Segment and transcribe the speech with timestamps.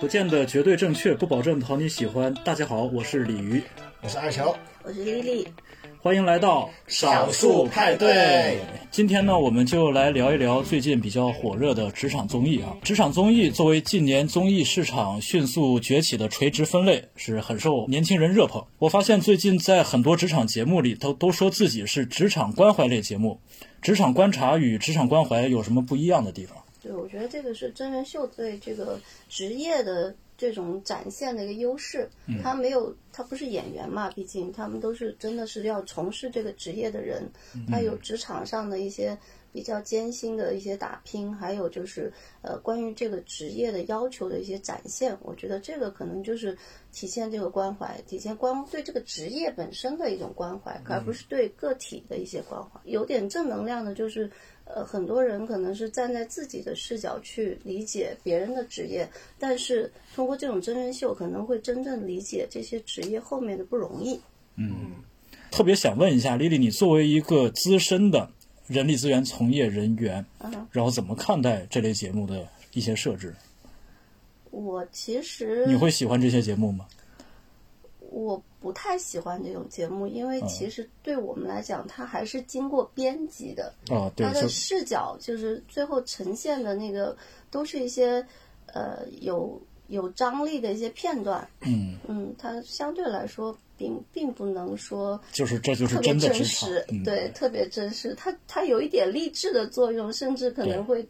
[0.00, 2.32] 不见得绝对正确，不保证讨你喜欢。
[2.44, 3.60] 大家好，我是鲤鱼，
[4.00, 5.48] 我是二乔，我是丽丽，
[6.00, 8.60] 欢迎来到少数派对。
[8.92, 12.76] 今天呢，我们就来聊一聊最近比较火热的职场综艺啊。
[12.84, 18.64] 职场综艺作为近年综艺市场迅速崛起的垂直分类，是很受年轻人热捧。
[18.78, 23.40] 我发现最近在很多职场节目里，都都说自己是职场关怀类节目。
[23.82, 26.56] 职场观察与职场关怀有什么不一样的地方？
[26.88, 28.98] 对，我觉得这个是真人秀对这个
[29.28, 32.08] 职业的这种展现的一个优势。
[32.42, 37.30] 他没有，他不是演员嘛，毕竟他们都是真的是要从事这个职业的人，
[37.70, 39.18] 他有职场上的一些
[39.52, 42.10] 比较艰辛的一些打拼，还有就是
[42.40, 45.14] 呃关于这个职业的要求的一些展现。
[45.20, 46.56] 我觉得这个可能就是
[46.90, 52.80] 体现这个关怀，体现关对这个职业本身的一种关怀，而不是对个体的一些关怀。
[52.84, 54.30] 有点正能量的，就是。
[54.74, 64.20] 呃，很多人可能是站在自己的视角去理解别人的职业，但是通过这种真人秀，可能会真正理解这些职业后面的不容易。
[64.56, 64.92] 嗯，
[65.50, 68.30] 特别想问一下丽丽，你作为一个资深的
[68.66, 70.24] 人力资源从业人员，
[70.70, 73.34] 然后怎么看待这类节目的一些设置？
[74.50, 76.86] 我其实你会喜欢这些节目吗？
[78.10, 83.72] 我不太喜欢这种节目，因为其实对我们来讲，它还是经过编辑的。
[83.90, 87.16] 哦，对，它的视角就是最后呈现的那个，
[87.50, 88.26] 都是一些
[88.66, 91.46] 呃有有张力的一些片段。
[91.60, 98.14] 嗯嗯，它相对来说并并不能说就是这就是真的真实，对，特别真实。
[98.14, 101.06] 它它有一点励志的作用，甚至可能会。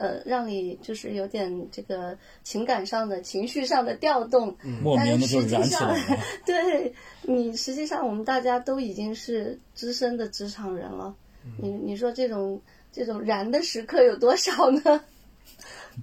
[0.00, 6.16] 呃，让你就是有点这个情感上的情绪上的调动，莫名的就燃起来了。
[6.46, 11.14] 对你，实际上我们大家都已经是资深的职场人了，
[11.60, 12.58] 你你说这种
[12.90, 15.04] 这种燃的时刻有多少呢？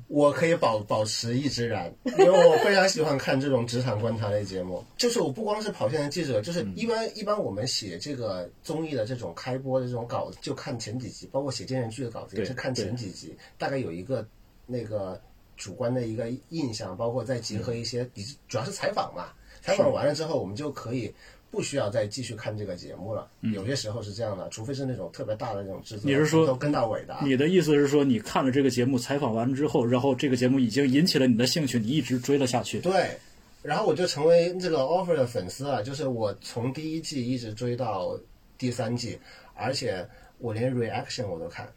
[0.08, 4.84] 我可以保保持一直燃，因为我非常喜欢看这种职场观察类节目。
[4.98, 14.28] 就是我不光是跑线的记者，就是一般一般我们写这个综艺的这种开播的这种稿子，就看前几集，包括写电视剧的稿子也是看前几集，大概有一个
[14.66, 15.19] 那个
[15.56, 18.09] 主观的一个印象，包括再结合一些，
[18.47, 21.13] 主要是采访嘛，采访完了之后，我们就可以。
[21.50, 23.28] 不需要再继续看这个节目了。
[23.53, 27.18] 有些时候是这样的，除非是那种特别大的那种制作，你是说都跟到尾的？
[27.24, 32.80] 你的意思是说，你看了这个节目采访完之后，然后这个节目已经引起了你的兴趣，你一直追了下去？
[32.81, 33.18] 对，
[33.63, 35.81] 然后我就成为这个 offer 的粉丝了。
[35.81, 38.19] 就是我从第一季一直追到
[38.57, 39.18] 第三季，
[39.56, 40.07] 而且
[40.40, 41.68] 我连 reaction 我都看，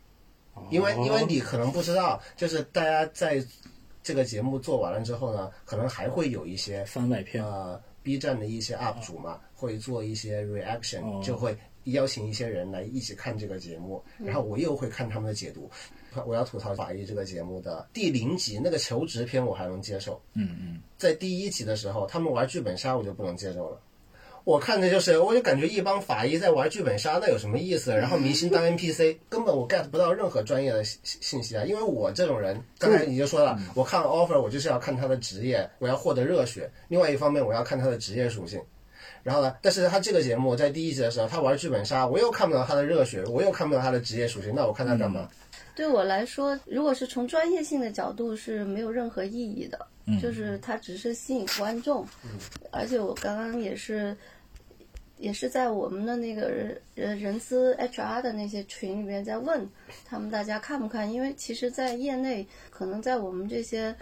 [0.70, 3.42] 因为因为你可能不知道，就是大家在
[4.02, 7.80] 这个节目做完了之后呢，可能还会有一些番外篇啊。
[8.02, 15.70] B 站的一些 UP 主嘛，会做一些 reaction，就会邀请一些人来一起看这个节目，然后我又会看他们的解读。
[16.26, 20.20] 我要吐槽法医这个节目的第零集那个求职篇，我还能接受。
[20.34, 23.80] 嗯嗯，在第一集的时候，他们玩剧本杀，我就不能接受了。
[24.44, 27.92] 我看的就是，我就感觉一帮法医在玩剧本杀，那有什么意思？
[27.92, 31.64] 然后明星当 NPC， 根本我 get 不到任何专业的信信息啊！
[31.64, 36.70] 因为我这种人，刚才你就说了，我看 offer，我就是要看他的职业，我要获得热血。
[36.88, 38.60] 另外一方面，我要看他的职业属性。
[39.22, 45.28] 然后呢，但是他这个节目在第一集的时候，他玩剧本杀，我又看不到他的热血，我又看不到他的职业属性，那我看他干嘛？
[45.74, 49.86] 对我来说，如果是从专业性的角度，是没有任何意义的。
[50.20, 52.04] 就是它只是吸引观众，
[52.72, 54.16] 而且我刚刚也是，
[55.18, 56.48] 也是在我们的那个
[56.96, 59.64] 人人资 HR 的那些群里面在问
[60.04, 61.12] 他们大家看不看？
[61.12, 63.94] 因为其实，在业内，可能在我们这些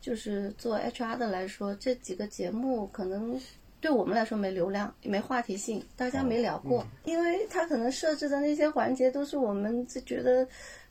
[0.00, 3.38] 就是做 HR 的来说，这几个节目可能
[3.82, 10.48] 对我们来说没流量、没话题性，大家没聊过，因为他可能设置的那些环节都是我们就觉得。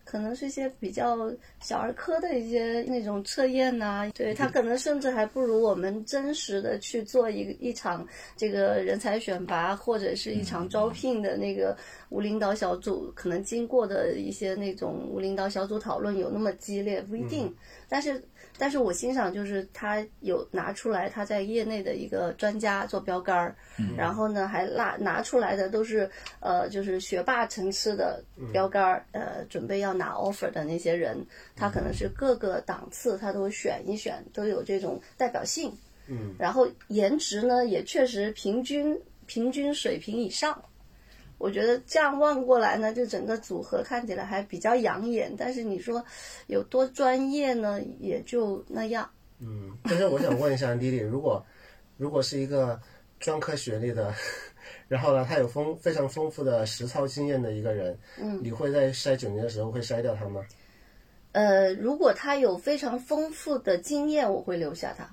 [0.10, 8.04] 可能是一些比较小儿科的一些那种测验呐，对他可能甚至还不如我们真实的去做一一场
[8.36, 11.78] 这个人才选拔或者是一场招聘的那个
[12.10, 17.54] 无领导小组可能经过的一些那种无领导小组讨论有那么激烈，不一定，
[17.88, 18.22] 但是。
[18.58, 23.56] 但是我欣赏就是他有拿出来他在业内的一个专家做标杆儿，
[23.96, 26.10] 然后呢还拉拿出来的都是
[26.42, 28.22] 呃就是学霸层次的
[28.52, 35.72] 标杆儿，呃准备要拿 offer 的那些人，他可能是各个档次他都选一选，都有这种代表性，
[36.08, 40.62] 嗯，然后颜值呢也确实平均平均水平以上。
[41.40, 45.34] 我觉得这样望过来呢，就整个组合看起来还比较养眼。
[45.36, 46.06] 但是你说
[46.46, 47.82] 有多专业呢？
[48.00, 49.10] 也就那样。
[49.40, 51.44] 嗯，但是我想问一下丽丽，如果
[51.98, 52.80] 如果是一个
[53.20, 54.14] 专科学历的，
[54.88, 60.46] 然后呢，他有丰非常丰富的实操经验的一个人，嗯，你会在筛九年的时候会筛掉他吗？
[61.32, 65.10] 呃，如果他有非常丰富的经验，我会留下他。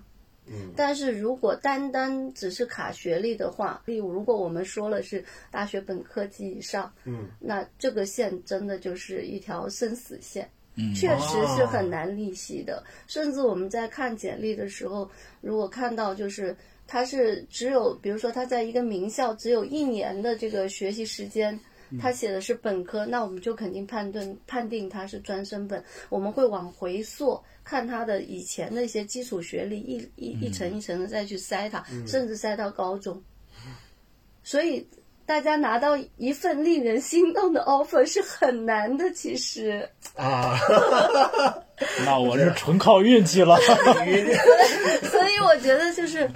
[0.47, 10.49] 嗯，但是如果单单只是卡学历的话，例如如果我们说了是大学本科及以上，嗯，那这个线真的就是一条生死线。
[10.79, 12.85] 嗯确实是很难逆袭的。
[13.07, 15.11] 甚至我们在看简历的时候，
[15.41, 16.55] 如果看到就是
[16.87, 21.59] 他是只有，比如说他在一个名校只有一年的这个学习时间。
[22.01, 25.83] 他写的是本科，那我们就肯定判断判定他是专升本。
[26.09, 33.23] 我们会往回溯，看他的以前的一些基础学历，一一一层一层的再去筛他，甚至筛到高中。
[34.43, 34.87] 所以
[35.25, 39.89] 大家拿到一份令人心动的 offer 是很难的，其实。
[40.15, 40.57] 啊，
[42.07, 43.57] 那我是纯靠运气了。
[45.11, 46.31] 所以我觉得就是，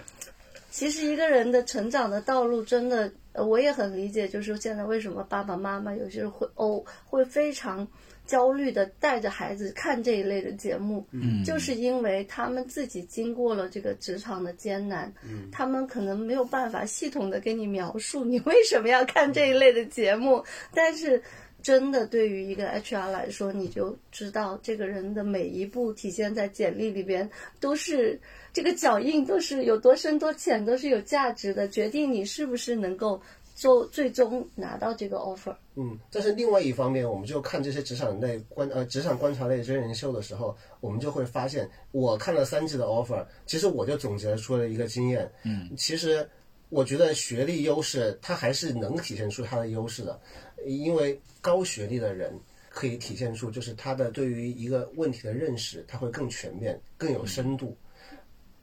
[0.71, 7.87] 其实一个人的成长的道路真的，呃我也很理解，就是现在为什么爸爸妈妈有些人会哦会非常
[8.25, 15.13] 焦虑的带着孩子看这一类的节目，嗯就是因为他们自己经过了这个职场的艰难，
[15.51, 21.23] 他们可能没有办法系统的给你描述你为什么要看这一类的节目， 但是。
[21.63, 27.29] 真的，对于一个 HR 来说，你就知道这个人的每一步体现在简历里边，
[27.61, 28.19] 都是
[28.53, 33.21] 这个脚印，都是有多深多浅，都是有价值的，决定你是不是能够
[33.55, 35.55] 做最终拿到这个 offer。
[35.77, 45.31] 嗯，但是另外一方面，我们就看这些职场类观呃职场观察类真人秀的时候，我们就会发现，我看了三季的 offer，其实我就总结出了一个经验。
[45.45, 46.29] 嗯，其实
[46.69, 50.21] 我觉得学历优势，它还是能体现出它的优势的，
[50.67, 52.33] 因为高学历的人
[52.69, 57.77] 可以体现出就是他的对于一个问题的认识，他会更全面、更有深度，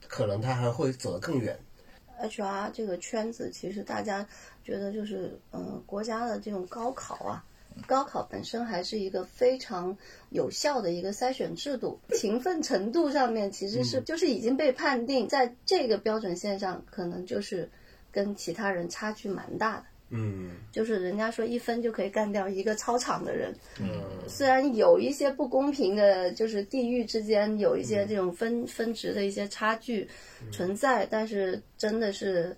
[0.08, 1.56] 可能他还会走得更远。
[2.20, 4.26] HR 这个圈子，其实大家
[4.64, 7.44] 觉得就是，嗯、国家的这种高考啊，
[7.86, 9.96] 高考本身还是一个非常
[10.30, 17.70] 有效的一个筛选制度，勤奋程度上面其实是就是已经被判定在这个标准线上，可能就是
[18.10, 19.84] 跟其他人差距蛮大的。
[20.10, 20.50] 嗯。
[20.70, 23.88] 就是人家说一分就可以干掉一个操场的人，嗯。
[24.26, 30.08] 虽然有一些不公平的，就是地域之间有一些这种分分值的一些差距
[30.52, 32.56] 存在，但是真的是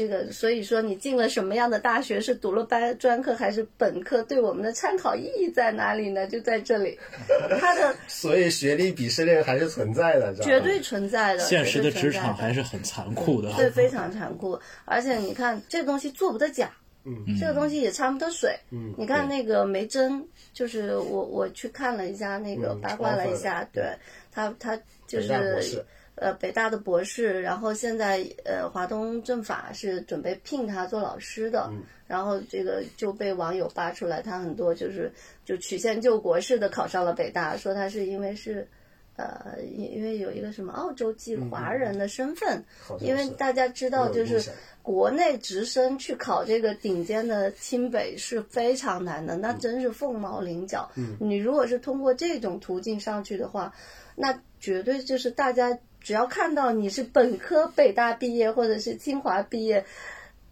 [0.00, 6.26] 这个，所以说你进了什么样的大学，是读了班专科还是本科，对我们的参考意义在哪里呢？
[6.26, 6.98] 就在这里，
[7.60, 13.52] 他的 所以学历鄙视链还是存在的，绝对存在的，现实的职场还是很残酷的。
[13.56, 14.58] 对，非常残酷。
[14.86, 16.70] 而且你看，这个东西做不得假，
[17.04, 18.58] 嗯这个东西也掺不得水。
[18.70, 23.84] 嗯你看那个梅珍，就是我我去看了一下那个嗯八卦了一下，对
[24.32, 25.84] 他他就是士
[26.20, 35.10] 呃北大的博士，然后现在呃华东政法是准备聘他做老师的，嗯然后这个就被网友扒出来，他很多就是
[35.44, 38.68] 就曲线救国似的考上了北大，说他是因为是。
[39.16, 44.50] 呃，因因为有一个什么澳洲籍华人的身份，嗯因为大家知道，就是
[44.80, 50.90] 国内直升去考这个顶尖的清北是非常难的，那真是凤毛麟角。
[50.96, 53.74] 嗯你如果是通过这种途径上去的话，
[54.16, 59.84] 那绝对就是大家只要看到你是本科北大毕业或者是清华毕业，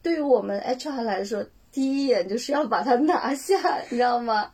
[0.02, 4.50] 对于我们 HR 来说，第一眼就是要把它拿下，你知道吗？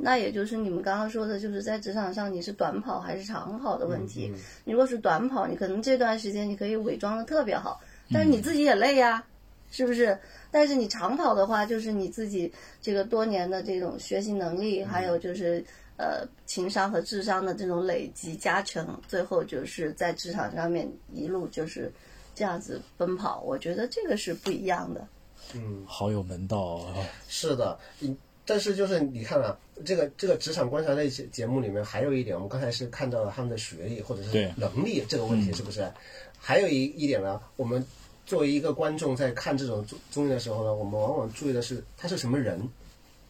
[0.00, 4.28] 那也就是你们刚刚说的，就是在职场上你是短跑还是长跑的问题。
[4.34, 7.80] 嗯你如果是短跑，你可能这段时间你可以伪装的特别好，
[8.12, 9.22] 但是你自己也累呀、
[9.70, 10.18] 是不是？
[10.50, 15.64] 但是你长跑的话，就是你自己这个多年的这种学习能力，还有就是
[15.98, 21.92] 呃情商和智商的这种累积加成，最后就是在职场上面一路就是
[22.34, 23.42] 这样子奔跑。
[23.42, 25.06] 我觉得这个是不一样的。
[25.54, 26.94] 嗯好有门道啊！
[27.28, 35.90] 是的，嗯，但是就是你看啊，这个这个职场观察类节节目里面还有一点，我们刚才是看到了他们的学历或者是能力这个问题，是不是？
[36.38, 37.84] 还有一一点呢，我们
[38.26, 42.68] 作为一个观众在看这种综综艺的时候呢，我们往往注意的是他是什么人，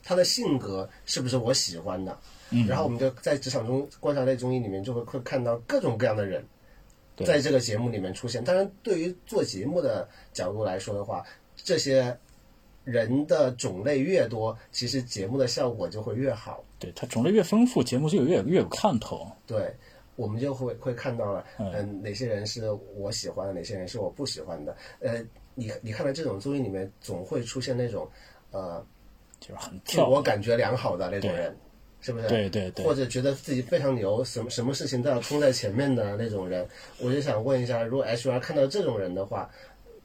[0.03, 2.19] 他的性格是不是我喜欢的。
[2.51, 6.45] 嗯然后我们就在职场中观察类综艺里面就会会看到各种各样的人，
[7.15, 8.43] 对在这个节目里面出现。
[8.43, 11.25] 当然，对于做节目的角度来说的话，
[11.57, 12.17] 这些
[12.85, 16.65] 人的种类越多，其实节目的效果就会越好。
[16.79, 19.31] 对它种类越丰富，节目就越越有看头。
[19.47, 19.75] 对，
[20.17, 24.77] 我们就会会看到了，嗯、哪些人是我喜欢的，哪些人是我不喜欢的。
[25.01, 25.23] 呃，
[25.55, 28.09] 你你看到这种综艺里面，总会出现那种
[28.53, 28.83] 呃
[29.41, 31.55] 就是很自我感觉良好的那种人，
[32.01, 32.29] 是不是？
[32.29, 36.67] 对对对或者觉得自己非常牛，什么什么事情都要冲在前面的那种人。
[36.99, 39.51] 我就想问一下，如果 HR 看到这种人的话，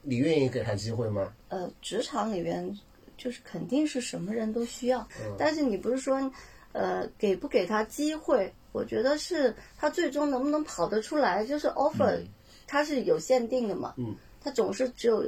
[0.02, 1.32] 你愿意给他机会吗？
[1.48, 2.78] 呃，职场里边
[3.16, 5.06] 就是肯定是什么人都需要，
[5.38, 6.18] 但是你不是说，
[6.72, 8.52] 呃，给不给他机会？
[8.72, 12.20] 我觉得是他最终能不能跑得出来，就是 offer，、
[12.66, 15.24] 它是有限定的嘛，嗯，它总是只有。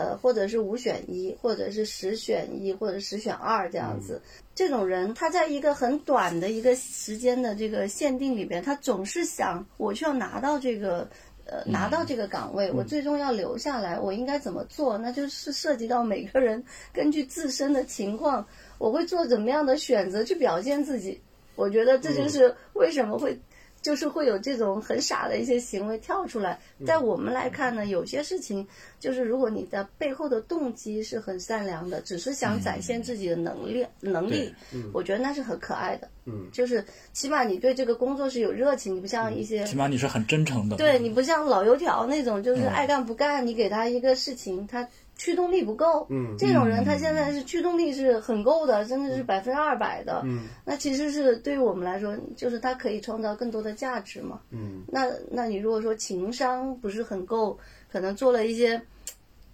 [0.00, 4.22] 呃，或者是五选一，或者是十选一，或者十选二这样子。
[4.54, 11.06] 这种人，他在一个很短的一个时间的这个限定里边，他总是想，我就要拿到这个，
[11.44, 14.96] 呃，拿到这个岗位，我最终要留下来，我应该怎么做？
[14.96, 16.64] 那就是涉及到每个人
[16.94, 18.46] 根据自身的情况，
[18.78, 21.20] 我会做怎么样的选择去表现自己。
[21.56, 23.38] 我觉得这就是为什么会。
[23.82, 28.66] 就是会有这种很傻的一些行为跳出来，在我们来看呢，有些事情
[28.98, 34.54] 就是如果你的背后的动机是很善良的，只是想展现自己的能力、能力，
[34.92, 36.08] 我觉得那是很可爱的。
[36.26, 40.76] 嗯，就是起码你对这个工作是有热情，你不像一些，起码你是很真诚的。
[40.76, 44.88] 对你不像老油条那种，就是爱干不干，你给他一个事情，他。
[45.20, 57.58] 驱动力不够，嗯，这种人他现在是驱动力是很够的，真的是百分之二百的，嗯，那其实是对于我们来说，就是他可以创造更多的价值嘛，嗯，那那你如果说情商不是很够，
[57.92, 58.80] 可能做了一些，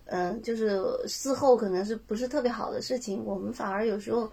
[0.05, 4.31] 嗯、就是事后可能是不是特别好的事情，我们反而有时候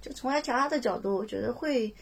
[0.00, 1.94] 就从 HR 的角度，我觉得会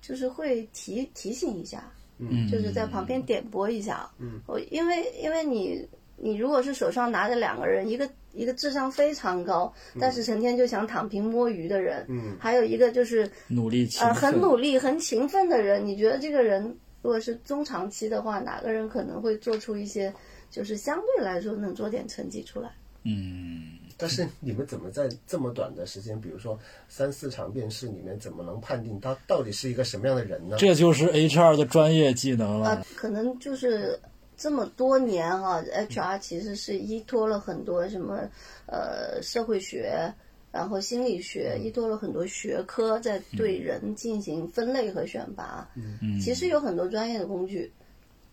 [0.00, 3.20] 就是会提提醒一下，嗯，就是在旁边。
[3.20, 5.84] 点拨一下，嗯，我因为因为你。
[6.24, 16.62] 你如果是手上拿着两个人，一个一个智商非常高，但是成天就想躺平摸鱼的人，嗯，还有一个就是努力勤呃很努力、很勤奋的人，你觉得这个人
[17.02, 20.14] 如果是中长期的话，哪个人可能会做出一些
[20.48, 22.70] 就是相对来说能做点成绩出来？
[23.04, 26.56] 嗯，但是你们怎么在这么短的时间，比如说
[26.88, 30.56] 三四场面试里面，怎么能判定他到底是一个什么样的人呢？
[30.56, 32.68] 这就是 HR 的专业技能了。
[32.76, 33.98] 呃，可能就是
[34.36, 38.28] 这么多年哈、HR 其实是依托了很多什么
[38.66, 40.12] 呃社会学，
[40.50, 45.68] 然后心理学，依托了很多学科在对人进行分类和选拔。
[45.76, 47.70] 嗯，其实有很多专业的工具，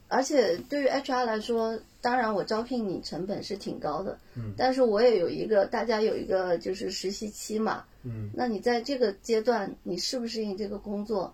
[0.07, 11.33] 而且对于 HR 来说，当然我招聘你成本是挺高的，嗯，但是我也有一个大家有一个就是实习期嘛，嗯，那你在这个阶段你适不适应这个工作？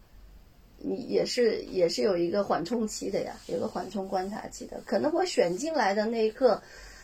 [0.88, 4.80] 你也是也是有一个缓冲期的呀，有个缓冲观察期的。
[4.86, 6.62] 可能我选进来的那一刻，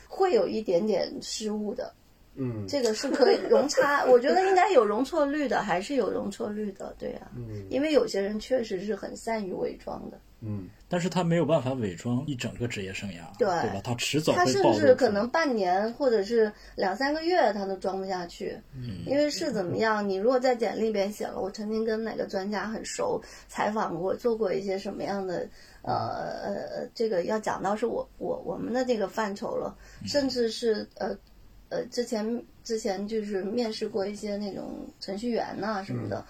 [0.07, 1.91] 会有一点点失误的，
[2.35, 7.65] 嗯，这个是可以容差，我觉得应该有容错率的，还是有容错率的，对呀、嗯。
[7.69, 13.81] 因为有些人确实是很善于伪装的，嗯但是他没有办法伪装一整个职业生涯，对吧？
[13.83, 20.07] 他迟早他甚至可能半年或者是两三个月他都装不下去，嗯因为是怎么样？
[20.07, 25.48] 你如果在简历里边写了，我曾经跟哪个专家很熟，采访过，做过一些什么样的，
[25.83, 25.93] 呃
[26.43, 29.74] 呃，这个要讲到是我我我们的这个范畴了，
[30.05, 31.15] 甚至是呃
[31.69, 36.25] 呃之前之前就是面试过一些那种程序员呐、什么的。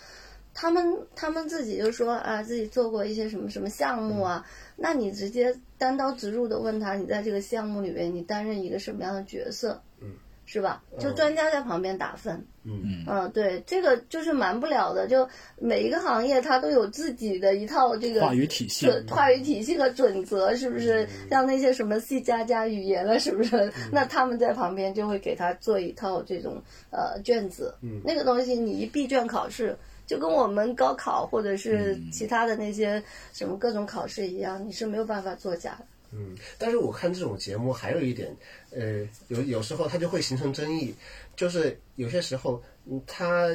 [0.54, 0.84] 他们
[1.16, 10.10] 他们自己就说啊，自己做过一些什么什么项目啊，那你直接单刀直入的问他，你在这个项目里面你担任一个什么样的角色，嗯，
[10.46, 10.84] 是吧？
[11.00, 13.06] 就专家在旁边打分，嗯。
[13.08, 15.28] 嗯，对，这个就是瞒不了的，就
[15.58, 18.86] 每一个行业它都有自己的一套这个话语体系。
[18.86, 21.08] 准话语体系和准则，是不是？
[21.30, 23.72] 像那些什么 C 加加语言了，是不是？
[23.92, 29.78] 那他们在旁边就会给他做一套这种呃卷子，那个东西你一闭卷考试。
[30.12, 33.02] 就跟我们高考或者是其他的那些
[33.32, 35.86] 什么各种考试一样，你是没有办法作假的。
[36.12, 38.36] 嗯，但是我看这种节目还有一点，
[38.72, 40.94] 呃，有有时候它就会形成争议，
[41.34, 43.48] 就是有些时候，嗯，他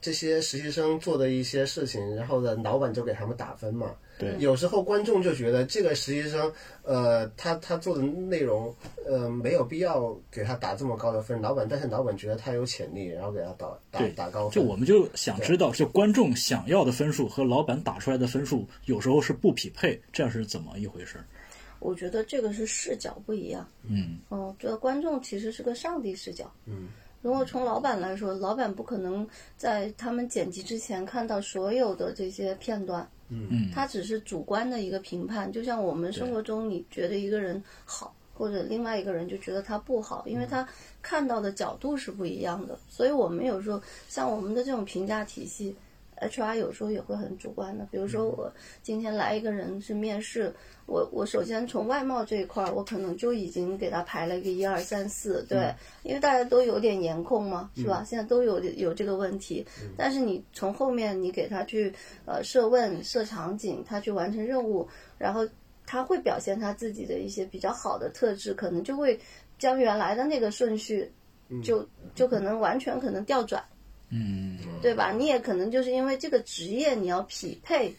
[0.00, 3.92] 这些实习生做的一些事情，然后呢，老板就给他们打分嘛。
[4.16, 6.52] 对有时候观众就觉得这个实习生，
[6.82, 8.72] 呃，他他做的内容，
[9.04, 11.42] 呃，没有必要给他打这么高的分。
[11.42, 14.52] 老板，但是老板觉得他有潜力，然后给他打打打高分。
[14.52, 21.18] 就我们就想知道，就观众想要的分数和老板打出来的分数有时候是不匹配，这样是怎么一回事？
[21.80, 23.68] 我觉得这个是视角不一样。
[23.82, 26.48] 嗯嗯，这个观众其实是个上帝视角。
[26.66, 26.88] 嗯，
[27.20, 33.06] 如果从老板来说，老板不可能在他们剪辑之前看到所有的这些片段。
[33.28, 40.66] 嗯，他只是主观的一个评判，就像我们生活中，你觉得一个人好，或者另外一个人就觉得他不好，因为他
[41.00, 42.78] 看到的角度是不一样的。
[42.88, 45.74] 所以我们有时候像我们的这种评价体系
[46.28, 47.86] ，HR 有时候也会很主观的。
[47.90, 48.52] 比如说我
[48.82, 50.52] 今天来一个人是面试，
[50.86, 58.04] 我我首先从外貌这一块儿，我可能就已经给他排了一个一二三四，对，因为大家都有点颜控嘛，是吧？
[58.04, 59.66] 现在都有有这个问题，
[59.96, 61.92] 但是你从后面你给他去
[62.26, 64.88] 呃设问、设场景，他去完成任务，
[65.18, 65.46] 然后
[65.86, 69.18] 他会表现他自己的一些比较好的特质，可能就会
[69.58, 71.10] 将原来的那个顺序
[71.62, 73.62] 就就可能完全可能调转。
[74.14, 75.10] 嗯，对吧？
[75.10, 77.92] 你也可能就是因为这个职业你要匹配。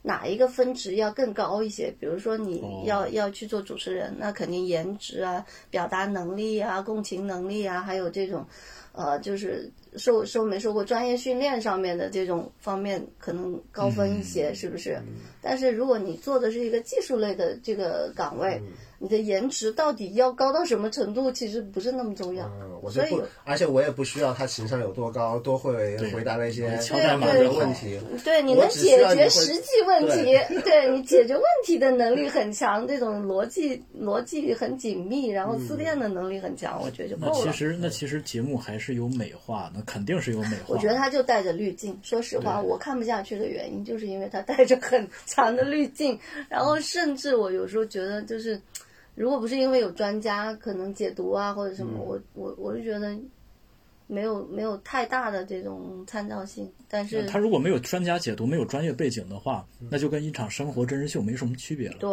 [0.00, 1.92] 哪一个分值要更高一些？
[1.98, 8.46] 比如说你要、要去做主持人，那肯定颜值啊、表达能力啊、共情能力啊，还有这种，
[8.92, 14.98] 呃，就是受受没受过专业训练上面的这种方面可能高分一些，是不是？
[15.42, 18.62] 但是如果你做的是一个技术类的这个岗位，
[18.98, 22.46] 你的颜值到底要高到什么程度，其实不是那么重要。
[22.46, 27.98] 嗯，我就所以不，而且我也不需要他情商有多高，多会回答那些敲代码的问题。
[28.24, 37.52] 对，你能解决实际问题，对 你解决问题的能力很强，这种逻辑逻辑很紧密，然后自嗯恋的能力很强，我觉得就那够了。
[37.52, 40.74] 其实那其实节目还是有美化，那肯定是有美化。
[40.74, 48.60] 我觉得他就带着滤镜，说实话，我看不下去的原因就是因为他带着很强的滤镜，然后甚至我有时候觉得就是，
[49.18, 53.18] 如果不是因为有专家可能解读啊或者什嗯么，我我我就觉得
[54.06, 61.96] 没有没有太大的这种参照性，但是他如果没有专家解读，没有专业背景的话，那就跟一场生活真人秀没什么区别了。
[61.98, 62.10] 对。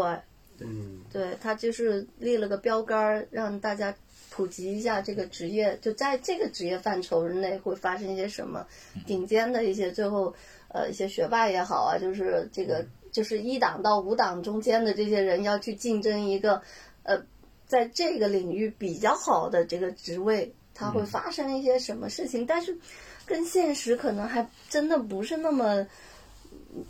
[0.62, 3.94] 嗯，对他就是立了个标杆儿，让大家
[4.30, 8.66] 普及一下这个职业，就在这个职业范畴之内会发生一些什么，
[9.06, 10.34] 顶尖的一些最后
[10.70, 16.62] 呃一些学霸也好啊，就是这个就是一档到五档中间的这些人要去竞争一个
[17.06, 17.24] 呃
[17.66, 22.78] 在这个领域比较好的这个职位，它会发生一些什么事情，但是
[23.26, 25.88] 跟现实可能还真的不是那么。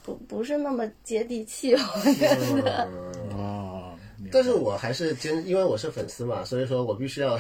[0.04, 2.28] 不不是那么接地气，我觉
[2.64, 2.90] 得。
[3.32, 3.94] 嗯啊，
[4.32, 7.40] 但是我还是坚，因为我是粉丝嘛，所以说我必须要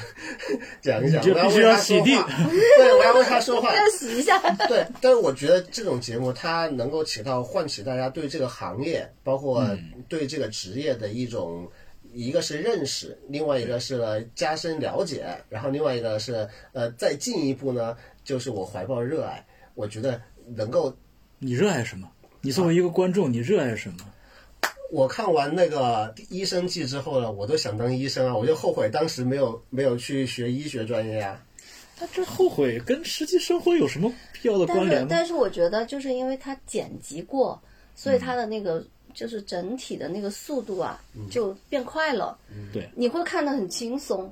[0.79, 2.29] 讲一讲，你就必须要我要为他洗地说话，
[2.77, 3.74] 对，我要为他说话。
[3.75, 4.38] 要洗一下。
[4.67, 11.67] 对，但是我觉得这种节目它能够起到唤起大家对这个行业，包括嗯对这个职业的一种，
[12.15, 20.22] 一个是认识，另外一个是呢加深了解，然后另外一个是呃再进一步呢，就是我怀抱热爱，我觉得
[20.55, 20.95] 能够
[21.39, 22.10] 你热爱什么？
[22.39, 23.98] 你作为一个观众，你热爱什么？
[24.91, 31.44] 我看完那个《医生记》之后呢，我都想当医生啊，我就后悔当时没有没有去学医学专业啊。
[31.98, 35.07] 他这后悔跟实际生活有什么必要的关联吗？
[35.09, 37.61] 但是我觉得就是因为他剪辑过，
[37.96, 38.85] 所以他的那个
[39.16, 41.01] 就是整体的那个速度啊
[41.32, 42.38] 就变快了，
[42.72, 44.32] 对，你会看得很轻松。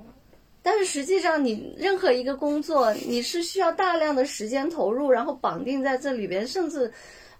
[0.61, 6.89] 但是实际上，你任何一个工作，你是需要大量的时间投入，然后绑定在这里边，甚至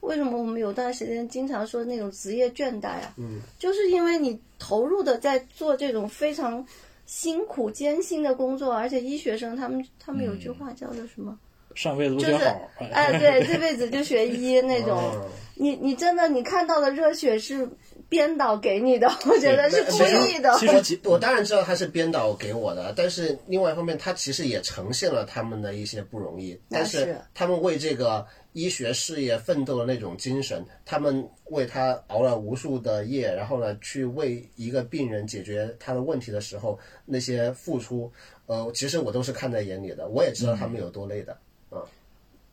[0.02, 3.14] 为什么我们有段时间经常说那种职业倦怠啊？
[3.18, 6.66] 嗯，就是因为你投入的在做这种非常
[7.06, 11.40] 辛苦艰辛的工作，而且医学生他们他们有句话叫做什么？
[11.76, 14.98] 上辈子不就是学好，哎，对，这辈子就学医 那种。
[14.98, 17.70] 哦你你真的你看到的热血是
[18.10, 20.52] 编导给你的，我觉得是故意的。
[20.58, 26.60] 其实节我当然知道他是编导给我的，但是另外一方面，他其实也呈现了他们的一些不容易。
[26.72, 38.12] 但是是他们为这个医学事业奋斗的那种精神，他们为他熬了无数的夜，然后呢，去为一个病人解决他的问题的时候，那些付出，
[38.48, 41.38] 呃，其实我都是看在眼里的，我也知道他们有多累的。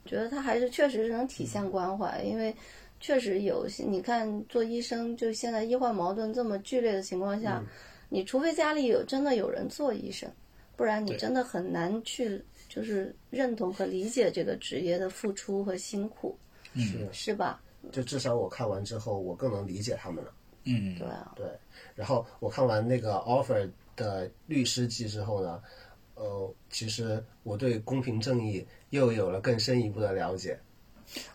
[0.07, 2.55] 觉得他还是确实是能体现关怀，因为
[2.99, 7.63] 确实有些你看做医生，就现在医患矛盾这么剧烈的情况下，
[8.09, 10.31] 你除非家里有真的有人做医生，
[10.77, 16.37] 不然你真的很难去就是认同和理解这个职业的付出和辛苦，
[16.75, 17.61] 是，是吧？
[17.93, 20.33] 就至少我看完之后，我更能理解他们了。
[20.65, 20.99] 嗯。
[20.99, 21.47] 对，啊，对，
[21.95, 25.63] 然后我看完那个 offer 的律师记之后呢，
[26.21, 30.59] 呃，其实我对公平正义又有了更深一步的了解。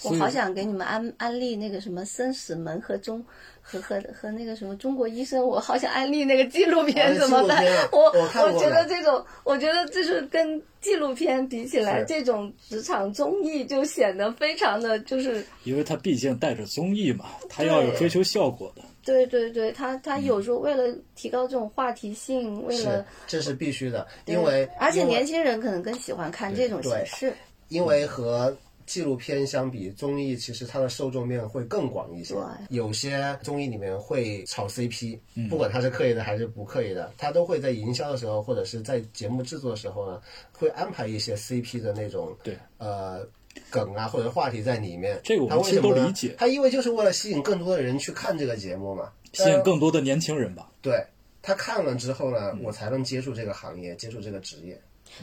[0.04, 3.22] 我好想给你们安安利那个什么生死门和中
[3.62, 7.66] 和和和那个什么中国医生，我好想安利那个纪录片，啊怎么办？
[7.92, 18.82] 我我觉得这种，我觉得就是跟纪录片比起来，这种职场综艺就显得非常的就是，因为它毕竟带着综艺嘛，它要有追求效果的。
[19.06, 27.34] 对对对，他他有时候为了提高这种话题性，为是了，这是必须的，因为而且年轻人可能更喜欢看这种形式，
[27.70, 28.56] 因为和
[28.88, 32.44] 纪录片相比，综艺其实它的受众面会更广一些对。
[32.70, 42.58] 有些综艺里面会炒 CP，、不管他是刻意的还是不刻意的，他都会在营销的时候或者是在节目制作的时候呢，会安排一些 CP 的那种对。
[42.78, 43.26] 呃
[43.70, 45.20] 梗啊或者话题在里面。
[45.24, 50.72] 这个我们他为什么呢其实都理解他因为就是为了吸引更多的人去看这个节目嘛，吸引更多的年轻人吧。
[50.82, 51.06] 对。
[51.42, 54.82] 他看了之后嗯呢，我才能接触这个行业，接触这个职业。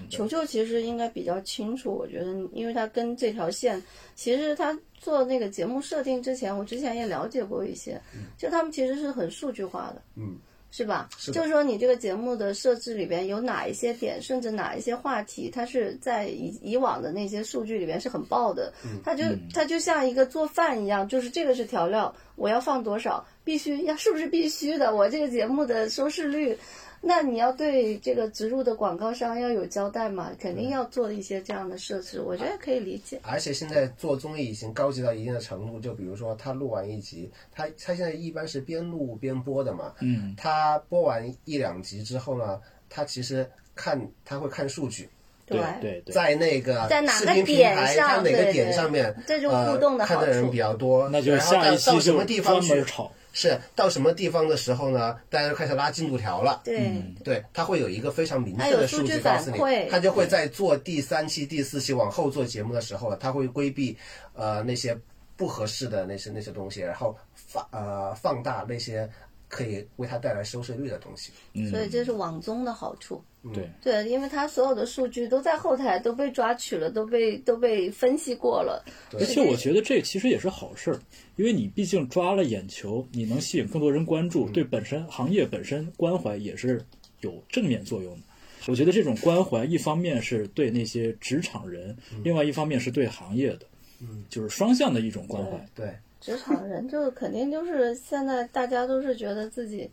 [0.09, 3.83] 球球其实应该比较清楚，我觉得，因为他跟这条线，
[4.15, 8.01] 其实他做那个节目设定之前，我之前也了解过一些，
[8.39, 10.37] 就他们其实是很数据化的，嗯，
[10.73, 11.09] 是吧？
[11.19, 18.73] 是就是说你这个节目的设置里边有哪一些点，甚至哪一些话题，它是在以以往的那些数据里边是很爆的。
[19.05, 24.95] 它就它就像一个做饭一样，就是这个是调料，我要放多少，必须要是不是必须的？
[24.95, 26.57] 我这个节目的收视率。
[27.05, 33.19] 那你要对这个植入的广告商要有交代嘛，肯定要做一些这样的设置，我觉得可以理解。
[33.25, 45.09] 而且现在做综艺已经高级到一定的程度，就比如说他录完一集，他他现在一般是边录边播的嘛，嗯，他播完一两集之后呢，他其实看他会看数据，
[45.45, 53.11] 对对对，在那个在哪个视频平台，点上在哪个点上面，这就是互动的呃、看好处的人比较多，那就下一期什么地方去炒。
[53.33, 55.19] 是到什么地方的时候呢？
[55.29, 56.61] 大家就开始拉进度条了。
[56.65, 63.97] 对，对，它会有一个非常明确的数据据告诉你反馈，它就会在做第三期、第四期往后做节目的时候，它会规避
[64.35, 64.97] 呃那些
[65.37, 69.09] 不合适的那些那些东西，然后放呃放大那些
[69.49, 71.33] 可以为它带来收视率的东西。
[71.71, 73.23] 所以这是网综的好处。
[73.53, 78.85] 对，对，因为他所有的数据都在后台都被抓取了，都被都被分析过了。
[79.13, 81.01] 而且我觉得这其实也是好事儿，
[81.35, 86.81] 因为你毕竟抓了眼球，你能吸引更多人关注，对本身行业本身关怀也是
[87.21, 88.23] 有正面作用的。
[88.69, 93.67] 我觉得这种关怀，一方面是对那些职场人，另外一方面是对行业的，
[94.01, 95.69] 嗯，就是双向的一种关怀。
[95.75, 99.91] 对，职场人就肯定就是现在大家都是觉得自己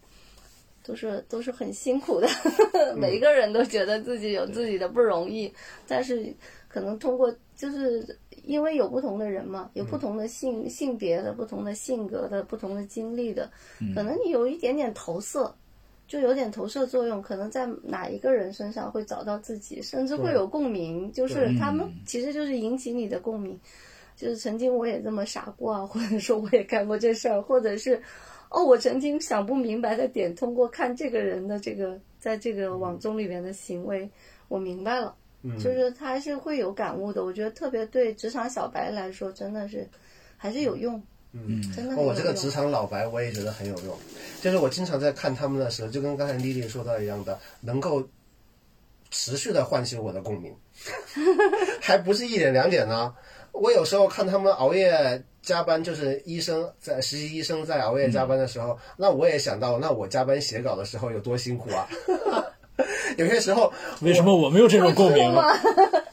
[0.90, 2.28] 都是都是很辛苦的，
[2.98, 5.54] 每一个人都觉得自己有自己的不容易，
[5.88, 6.34] 但是
[6.68, 13.48] 可能通过就是因为有不同的人嘛，有不同的性、性别的、不同的性格的、不同的经历的，
[13.94, 15.54] 可能你有一点点投射。
[16.08, 21.12] 就有点投射作用，可能在哪一个人身上会找到自己，甚至会有共鸣。
[21.14, 23.56] 就是他们其实就是引起你的共鸣。
[24.16, 28.02] 就是曾经我也这么傻过啊，或者说我也干过这事儿，或者是
[28.50, 34.10] 哦，我曾经想不明白的点，通过看这个人的这个在这个网综里面的行为，
[34.48, 35.16] 我明白了。
[35.42, 37.24] 嗯，就是他还是会有感悟的。
[37.24, 39.88] 我觉得特别对职场小白来说，真的是
[40.36, 41.02] 还是有用。
[41.32, 41.96] 嗯，真的。
[41.96, 43.96] 我这个职场老白，我也觉得很有用。
[44.42, 48.06] 就是我经常在看他们的时候，就跟刚才丽丽说到一样的，能够
[49.12, 50.54] 持续的唤醒我的共鸣，
[51.80, 53.14] 还不是一点两点呢。
[53.52, 61.88] 我有时候看他们熬夜加班，就是医生在实习医生在熬夜加班的时候， 那我也想到，那我加班写稿的时候有多辛苦啊。
[63.18, 65.42] 有些时候，为什么我没有这种共鸣呢？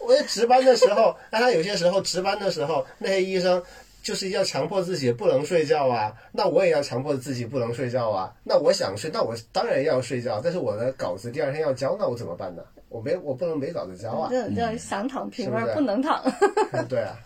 [0.01, 3.63] 我在值班的时候，那他有些时候值班的时候，那些医生
[4.03, 8.33] 就是要强迫自己不能睡觉啊，那我也要强迫自己不能睡觉啊。
[8.43, 12.63] 那我想睡，那我当然要睡觉，但是我的稿子第二天要交，那我怎么办呢？
[12.89, 14.29] 我没，我不能没稿子交啊。
[14.31, 16.23] 这这想躺平而不能躺。
[16.89, 17.19] 对啊。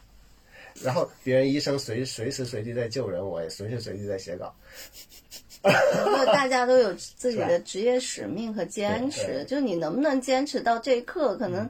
[0.82, 4.54] 然后别人医生随随时随地在救人，我也随时随地在写稿。
[5.62, 11.68] 那大家都有自己的职业使命和坚对持，对就你能不能坚持到这一刻，可能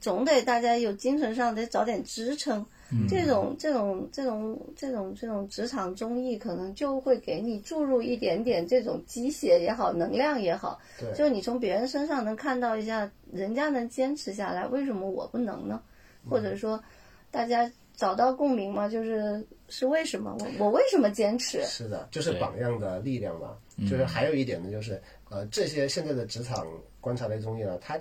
[0.00, 2.64] 总得大家有精神上得找点支撑。
[3.08, 15.80] 这种这种这种这种这种职场综艺，可能就会给你注入一点点这种鸡血也好，能量也好，对就你从别人身上能看到一下，人家能坚持下来，为什么我不能呢？
[16.28, 16.82] 或者说，
[17.30, 18.88] 大家找到共鸣吗？
[18.88, 21.62] 就是是为什么我我为什么坚持？
[21.62, 23.56] 是的，就是榜样的力量嘛。
[23.88, 26.66] 就是还有一点呢，就是呃，这些现在的职场
[27.00, 27.96] 观察类综艺呢，他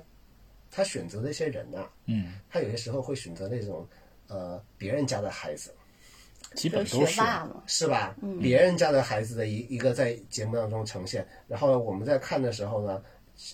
[0.71, 3.87] 他选择的一些人呐、嗯，他有些时候会选择那种
[4.27, 5.73] 呃别人家的孩子，
[6.55, 7.21] 基本都是。
[7.65, 8.15] 是吧？
[8.41, 13.01] 别人家的孩子的一一个在节目当中呈现，然后呢，我们在看的时候呢，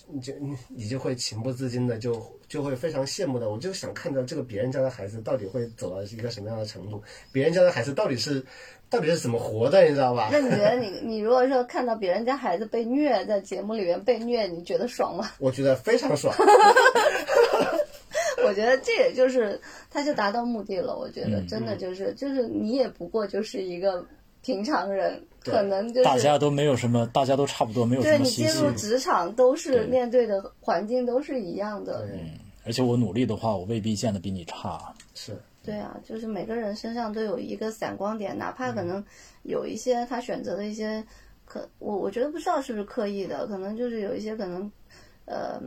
[0.08, 8.44] 你就你你就会情不自禁的就就会非常羡慕的，我就想看到这个别人家的孩子到底会走到一个什么样的程度，别人家的孩子到底是
[8.90, 10.28] 到底是怎么活的，你知道吧？
[10.32, 15.30] 那你觉得 你你如果说看到别人家孩子被虐，在节目里面被虐，你觉得爽吗？
[15.38, 16.34] 我觉得非常爽。
[18.44, 20.96] 我觉得这也就是他就达到目的了。
[20.96, 24.04] 我觉得嗯真的就是就是你也不过就是一个
[24.42, 28.70] 平常人，可能就是大家都没有什么，大家都差不多，没有什对么稀奇你进入。
[28.76, 32.08] 职场都是面对的环境都是一样的。
[32.12, 34.94] 嗯，而且我努力的话，我未必见得比你差。
[35.14, 39.04] 是，对啊，就是每个人身上都有一个闪光点，哪怕可能
[39.42, 41.04] 有一些他选择的一些
[41.44, 44.70] 可我我觉得不知道是不是刻意的，可能就是有一些可能
[45.24, 45.60] 呃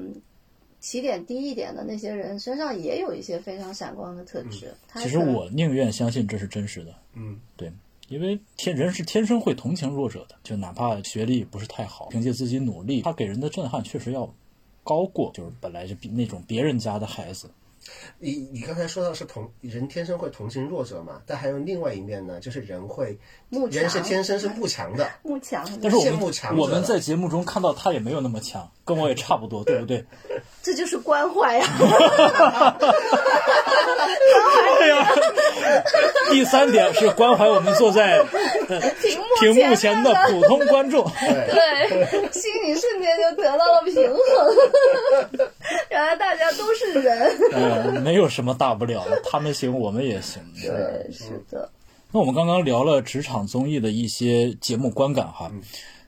[0.79, 4.73] 起点低一点的那些人身上也有一些非常闪光的特质。
[4.87, 7.71] 他其实我宁愿相信这是真实的，嗯，对，
[8.10, 14.34] 因为天人是天生会同情弱者的，就哪怕学历不是太好，凭借自己努力，他给人的震撼确实要
[14.84, 17.50] 高过就是本来就比那种别人家的孩子。
[18.19, 23.17] 你你刚才说到是同人天生会同情弱者嘛，但还有另外一面呢，就是人会
[23.49, 30.03] 慕人是天生是慕强的，慕强，但是我们慕强我们在节目中看到他也没有那么强，跟我也差不多，对不对？
[30.61, 31.65] 这就是关怀呀、
[34.79, 35.07] 对呀。
[36.31, 38.17] 第三点是关怀我们坐在
[38.67, 38.79] 呃
[39.39, 41.03] 屏幕前的的普通观众。
[41.19, 44.19] 对，对，心里瞬间就得到了平衡。
[45.89, 47.37] 原来大家都是人。
[47.69, 50.41] 呃，没有什么大不了的，他们行，我们也行。
[50.55, 51.69] 对，是的。
[52.12, 55.51] 那我们刚刚聊了职场综艺的一些节目观感哈，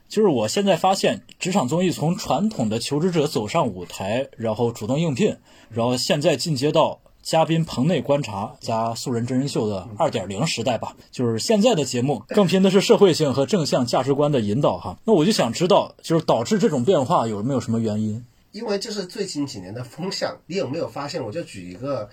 [0.08, 5.36] 就是我现在发现，职场综艺从传统的求职者走上舞台，然后主动应聘，
[5.70, 10.96] 然后现在进阶到嘉宾棚内观察加素人真人秀的二点零时代吧。
[11.12, 14.98] 就是现在的节目更拼的是社会性和正向价值观的引导哈。
[15.04, 18.24] 那我就想知道，就是导致这种变化有没有什么原因？
[18.52, 21.22] 因为这是最近几年的风向，你有没有发现？
[21.22, 22.08] 我就举一个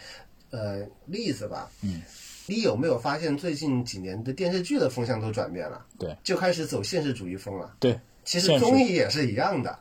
[0.49, 2.01] 呃例子吧，嗯，
[2.47, 5.85] 你有没有发现最近几年的电视剧的风向都转变了？
[5.99, 7.75] 对，就开始走现实主义风了。
[7.79, 9.77] 对，其实综艺也是一样的，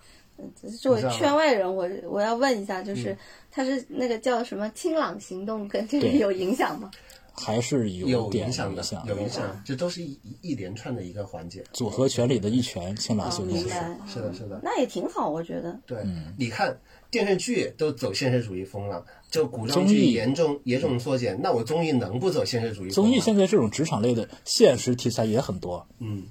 [0.81, 3.17] 作为圈外人，我我要问一下，就是
[3.51, 6.91] 他是那个叫什么“清朗行动”，跟这个有影响吗？
[7.39, 11.65] 还是有有点影响的，响有影响，这都是一一一连串的一个环节。
[11.73, 13.69] 组合拳里的一拳，清朗哦，行动是。
[14.13, 14.61] 是的，是的。
[14.63, 15.79] 那也挺好，我觉得。
[15.87, 16.05] 对，
[16.37, 16.79] 你看
[17.11, 22.93] 电视剧都走现实主义风了，就古装剧严重严重缩减，那我综艺能不走现实主义吗？
[22.93, 26.25] 综艺现在这种职场类的现实题材也很多，嗯，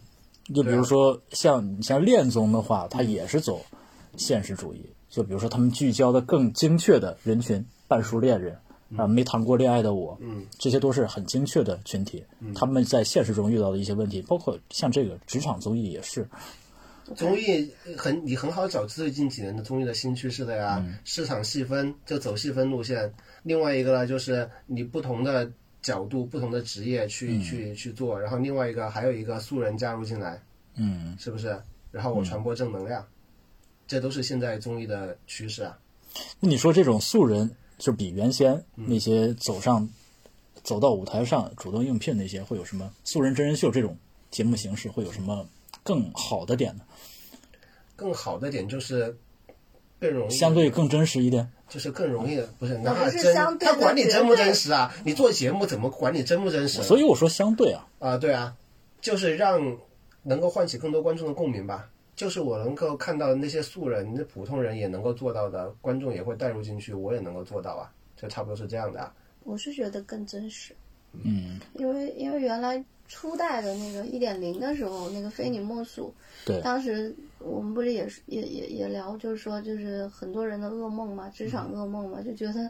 [0.54, 3.66] 就比如说像你像恋综的话，它也是走
[4.16, 4.86] 现实主义。
[5.10, 8.60] 就比如说他们聚焦的更精确的人群，半熟恋人
[8.96, 12.24] 啊，没谈过恋爱的我，嗯，这些都是很精确的群体。
[12.56, 16.28] 他们在现实中遇到的一些问题，包括像这个职场综艺也是，
[17.16, 20.96] 综艺很你很好找最近几年的综艺的新趋势的呀，嗯。
[21.04, 23.14] 市场细分就走细分路线。
[23.44, 30.42] 另外一个呢，就是你不同的角度、不同的职业去、去去做，然后另外一个还有一个素人加入进来，
[30.76, 31.58] 嗯，是不是？
[31.92, 33.06] 然后我传播正能量，
[33.88, 35.78] 这都是现在综艺的趋势啊。
[36.40, 39.88] 那你说这种素人，就比原先那些走上、
[40.64, 43.98] 走到舞台上主动应聘那些，会有什么素人真人秀这种
[44.32, 45.48] 节目形式会有什么
[45.84, 46.84] 更好的点呢？
[47.96, 49.18] 更好的点就是
[50.00, 51.52] 更容易，相对更真实一点。
[51.70, 54.96] 就是更容易，不是那那真不是相，对他管你真不真实啊？
[55.04, 56.82] 你做节目怎么管你真不真实？
[56.82, 58.56] 所以我说相对啊，啊，对啊，
[59.02, 59.78] 就是让
[60.24, 61.90] 能够唤起更多观众的共鸣吧。
[62.18, 69.14] 就是我能够看到那些素人、那普通人也能够做到的，观众也会带入进去，我也能够做到啊，就差不多是这样的啊。
[69.44, 70.76] 我是觉得更真实，
[71.14, 76.12] 嗯，因为因为原来初代的那个一点零的时候，那个非你莫属，
[76.44, 82.70] 对，当时我们不是也是也也也聊，就是说就是很多人的噩梦嘛，职场噩梦嘛，就觉得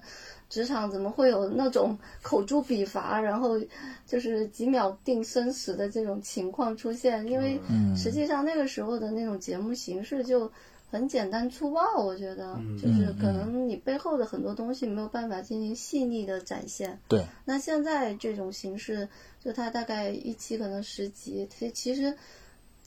[0.49, 3.59] 职场怎么会有那种口诛笔伐，然后
[4.05, 7.25] 就是几秒定生死的这种情况出现？
[7.27, 7.59] 因为
[7.95, 10.51] 实际上那个时候的那种节目形式就。
[10.89, 16.97] 很简单粗暴，我觉得就是可能你背后的很多东西没有办法进行细腻的展现。
[17.09, 19.05] 对，那现在这种形式，
[19.43, 22.15] 就它大概一期可能十集，它其实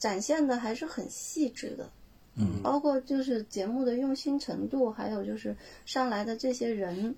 [0.01, 1.89] 展现的还是很细致的。
[2.35, 7.15] 嗯，包括就是节目的用心程度，还有就是上来的这些人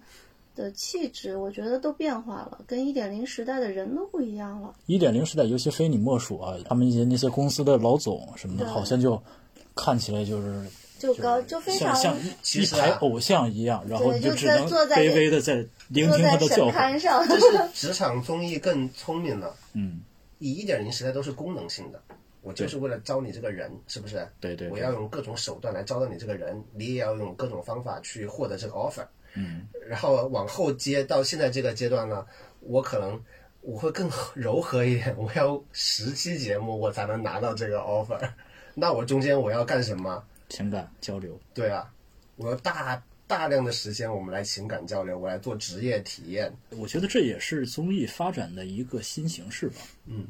[0.56, 4.74] 的气质，我觉得都变化了，跟一点零时代的人都不一样了。
[4.88, 9.22] 一点零时代尤其非你莫属啊，他们一些那些公司的老总什么的，好像就
[9.76, 10.66] 看起来就是
[10.98, 16.94] 就高就非常像像一排偶像一样，然后你就你只能在坐在卑微的在聆听他的叫唤。
[16.94, 20.02] 龛上，这是 职场综艺更聪明了，嗯，
[20.40, 22.02] 以一点零时代都是功能性的，
[22.44, 24.28] 我就是为了招你这个人，是不是？
[24.40, 29.06] 对对对我要用各种手段来招到你这个人，你也要用各种方法去获得这个 offer。
[29.36, 32.24] 嗯，然后往后接到现在这个阶段呢，
[32.60, 33.20] 我可能
[33.62, 38.20] 我会更柔和一点，我要十期节目我才能拿到这个 offer。
[38.76, 40.24] 那我中间我要干什么？
[40.50, 41.40] 情感交流。
[41.54, 41.92] 对啊，
[42.36, 46.54] 我要大大量的时间我们来情感交流，我来做职业体验。
[46.72, 49.78] 我觉得这也是综艺发展的一个新形式吧。
[50.06, 50.28] 嗯，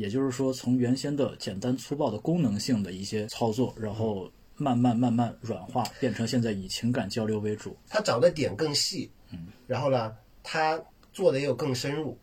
[0.00, 7.76] 也就是说，从原先的简单粗暴的功能性的一些操作，然后慢慢慢慢软化，变成现在以情感交流为主。
[7.86, 10.82] 他找的点更细，嗯，然后呢，他
[11.12, 12.16] 做的也有更深入。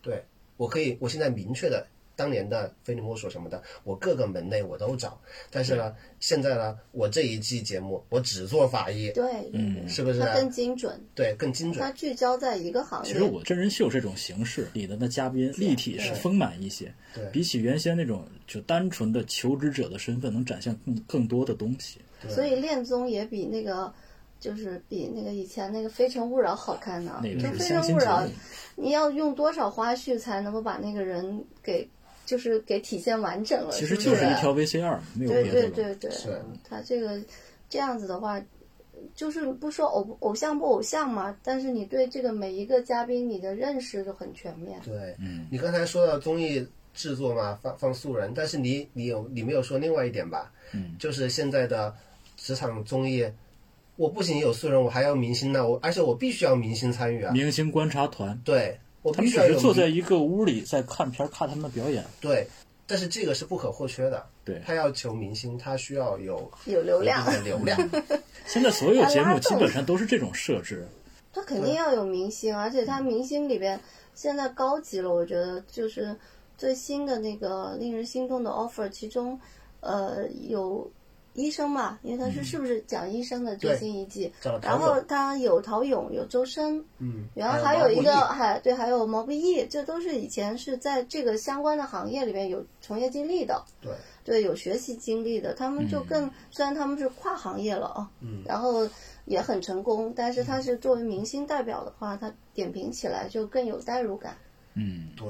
[0.00, 0.24] 对
[0.56, 1.86] 我可以，我现在明确的。
[2.14, 5.18] 当年的非你莫属什么的，我各个门类我都找，
[5.50, 10.20] 但是呢，现在呢，我这一季节目我只做法医，对，嗯，是不是？
[10.20, 11.82] 它更精准，对，更精准。
[11.82, 13.12] 它聚焦在一个行业。
[13.12, 21.98] 其实我真人秀这种形式里的那嘉宾立体是丰满一些，对比起原先那种就单纯的求职者的身份，能展现更更多的东西。
[22.28, 23.92] 所以恋综也比那个
[24.38, 27.20] 就是比那个以前那个《非诚勿扰》好看呢。
[27.22, 28.20] 那个就是《非诚勿扰》，
[28.76, 31.88] 你要用多少花絮才能够把那个人给
[32.24, 33.70] 就是给体现完整了？
[33.72, 35.70] 其实就是一条 VCR，没有对对别的了。
[35.74, 37.20] 对对，是他这个
[37.68, 38.40] 这样子的话，
[39.14, 44.80] 就是不说偶偶像不偶像嘛，但是你对这个每一个嘉宾你的认识都很全面。
[44.84, 50.52] 对，嗯你刚才说到综艺制作嘛，放放素人，但是你你有你没有说另外一点吧？
[50.72, 51.94] 嗯，就是现在的
[52.36, 53.26] 职场综艺，
[53.96, 62.04] 我不仅有素人，我还要明星呢，我而且我必须要明星参与啊，明星观察团，对我他们只是坐在一个屋里在看片儿，看他们的表演。
[62.20, 62.46] 对，
[62.86, 67.90] 但是这个是不可或缺的，对他要求明星，他需要有有流量一定的流量，
[68.46, 70.86] 现在所有节目基本上都是这种设置。
[71.32, 73.80] 他肯定要有明星，而且他明星里边
[74.14, 76.14] 现在高级了，我觉得就是
[76.58, 79.40] 最新的那个令人心动的 offer，其中
[79.80, 80.88] 呃有
[81.34, 93.92] 医生嘛，因为他是是不是讲医生的最新一季然后他有陶勇，有周深，嗯，然后还有一个还对，还有毛不易，这都是以前是在这个相关的行业里面有从业经历的，对，
[94.24, 98.42] 对，有学习经历的，他们就更、虽然他们是跨行业了啊，嗯。
[98.44, 98.88] 然后
[99.24, 104.36] 也很成功，但是他是作为明星代表的话，他点评起来就更有代入感。
[104.74, 105.28] 嗯，对，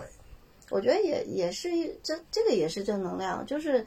[0.71, 3.85] 我觉得也也是一这这个也是正能量，就是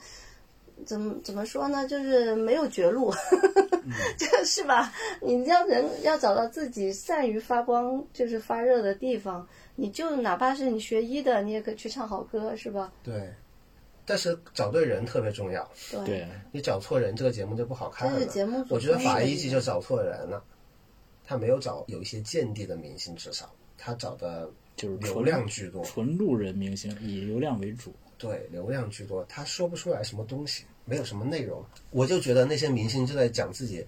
[0.85, 3.13] 怎么怎么说呢，就是没有绝路，
[4.17, 4.91] 就是吧？
[5.21, 12.91] 你要人要找到自己善于发光，就是发热的地方，你就哪怕是你学医的，你也可以去唱好歌，是吧？
[13.03, 13.33] 对，
[14.05, 15.67] 但是找对人特别重要，
[16.05, 18.19] 对，你找错人，这个节目就不好看了。
[18.19, 20.43] 这是节目组我觉得法医季就找错人了，
[21.25, 27.93] 他没有找有一些见地的明星，至少他找的就是流量居多，纯路人明星，以流量为主。
[28.17, 31.63] 对，流量居多，他说不出来什么东西，没有什么内容。
[31.91, 33.85] 我就觉得那些明星就在讲自己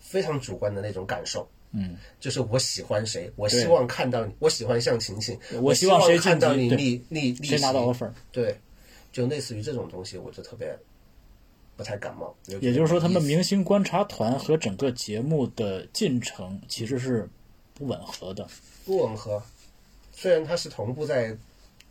[0.00, 8.10] 非常主观的那种感受，嗯，就是我喜欢谁，我希望看到你，我喜欢向晴晴，我希希望谁看到你晋级对逆逆逆谁拿到袭 offer？
[8.32, 8.58] 对，
[9.12, 10.74] 就类似于这种东西，我就特别
[11.76, 12.34] 不太感冒。
[12.46, 17.28] 也就是说，他们明明星观察团和整个节目的进程其实是
[17.74, 18.48] 不吻合的，
[18.86, 19.42] 不吻合。
[20.12, 21.36] 虽然它是同步在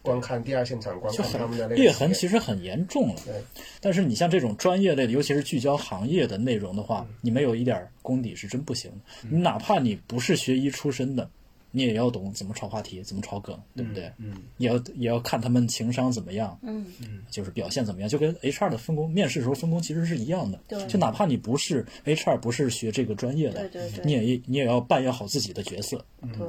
[0.08, 3.16] 观看第二现场观看他们的那个裂痕其实很严重了。
[3.26, 3.36] 对
[3.82, 9.28] 但是你像这种专业类的，尤其是聚焦行业的内容的嗯话，你没有一点功底是真不行的。
[9.30, 11.30] 你哪怕你不是学医出身的，
[11.72, 14.12] 你也要懂怎么炒话题，怎么炒梗，对不对？
[14.18, 16.86] 嗯，也要也要看他们情商怎么样，嗯，
[17.30, 20.60] 就是表现怎么样，就跟 HR 的分工，面试时候分工其实是一样的。
[20.68, 26.04] 对就哪怕你不是 HR，不是学这个专业的，对对对你也你也要扮演好自己的角色。
[26.22, 26.48] 对。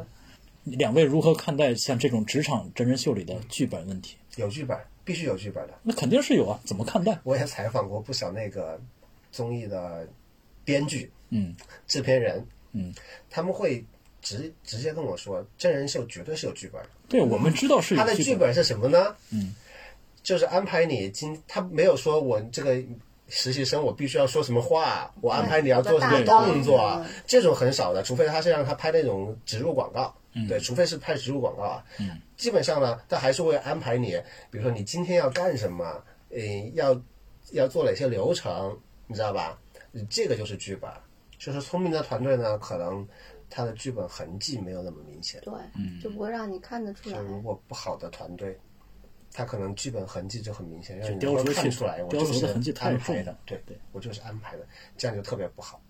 [0.72, 4.16] 两位如何看待像这种职场真人秀里的剧本问题？
[4.37, 5.74] 有剧本，必须有剧本的。
[5.83, 7.18] 那肯定是有啊，怎么看待？
[7.24, 8.81] 我也采访过不少那个
[9.33, 10.07] 综艺的
[10.64, 11.54] 编剧、嗯
[11.87, 12.94] 制片人，嗯，
[13.28, 13.85] 他们会
[14.22, 16.88] 直直接跟我说，真人秀绝对是有剧本的。
[17.09, 19.14] 对，我们知道是有他的剧剧本是什么呢？
[19.33, 19.54] 嗯，
[20.22, 22.81] 就是安排你今，他没有说我这个
[23.28, 30.14] 实习生我必须要说什么话，我安排你要做什么动作嗯，这种很少的，除非他是让他拍那种植入广告，
[30.46, 34.11] 对，除非是拍植入广告啊，嗯，基本上呢，他还是会安排你，
[34.51, 37.01] 比如说你今天要干什么，嗯，要
[37.53, 39.59] 要做哪些流程，你知道吧？
[40.11, 40.90] 这个就是剧本。
[41.38, 43.07] 就是聪明的团队呢，可能
[43.48, 45.40] 他的剧本痕迹没有那么明显。
[45.42, 45.53] 对，
[46.03, 47.22] 就不会让你看得出来就。
[47.22, 48.59] 如果不好的团队，
[49.33, 53.22] 他可能剧本痕迹就很明显，让你雕能看出来，我雕就是琢的痕迹太安排重了。
[53.22, 55.81] 的对对，我就是安排的，这样就特别不好。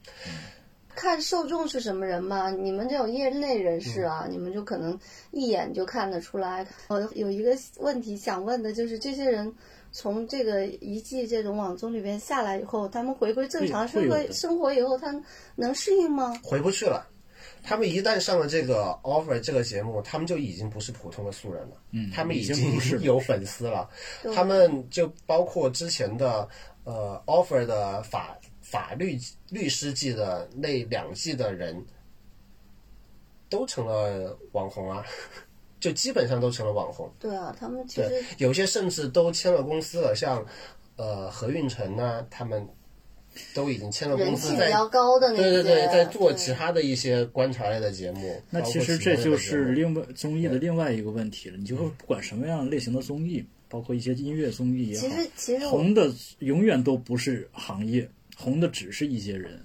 [0.99, 2.51] 看受众是什么人嘛？
[2.51, 4.99] 你们这种业内人士啊，嗯你们就可能
[5.31, 6.67] 一眼就看得出来。
[6.89, 9.55] 我有一个问题想问的，就是这些人
[9.93, 15.15] 从这个遗迹这种网综里边下来以后，他们回归正常生活会生活以后，他
[15.55, 16.35] 能适应吗？
[16.43, 17.07] 回不去了。
[17.63, 23.89] 他们一旦上了这个 offer 这个节目，他们就已经不是普通的素人了，嗯他们已已经不是有粉丝了，
[24.35, 26.49] 他们就包括之前的
[26.83, 28.37] 呃 offer 的法
[28.71, 29.19] 法律
[29.51, 31.85] 律师季的那两季的人，
[33.49, 35.05] 都成了网红啊，
[35.81, 37.11] 就基本上都成了网红。
[37.19, 40.45] 对啊，他们其对实，有些甚至都签了公司了，像
[40.97, 42.67] 呃何运晨呐，他们
[43.55, 48.43] 都已经签了公司在比较高的那，对对对，在做其他的一些观察类的节目。
[48.51, 51.57] 那其实这就是另外综艺的另外一个问题了。
[51.57, 59.61] 你就说不管什么样类型的综艺，包括一些音乐综艺也好，其实其实红的永远都不是行业，红的只是一些人。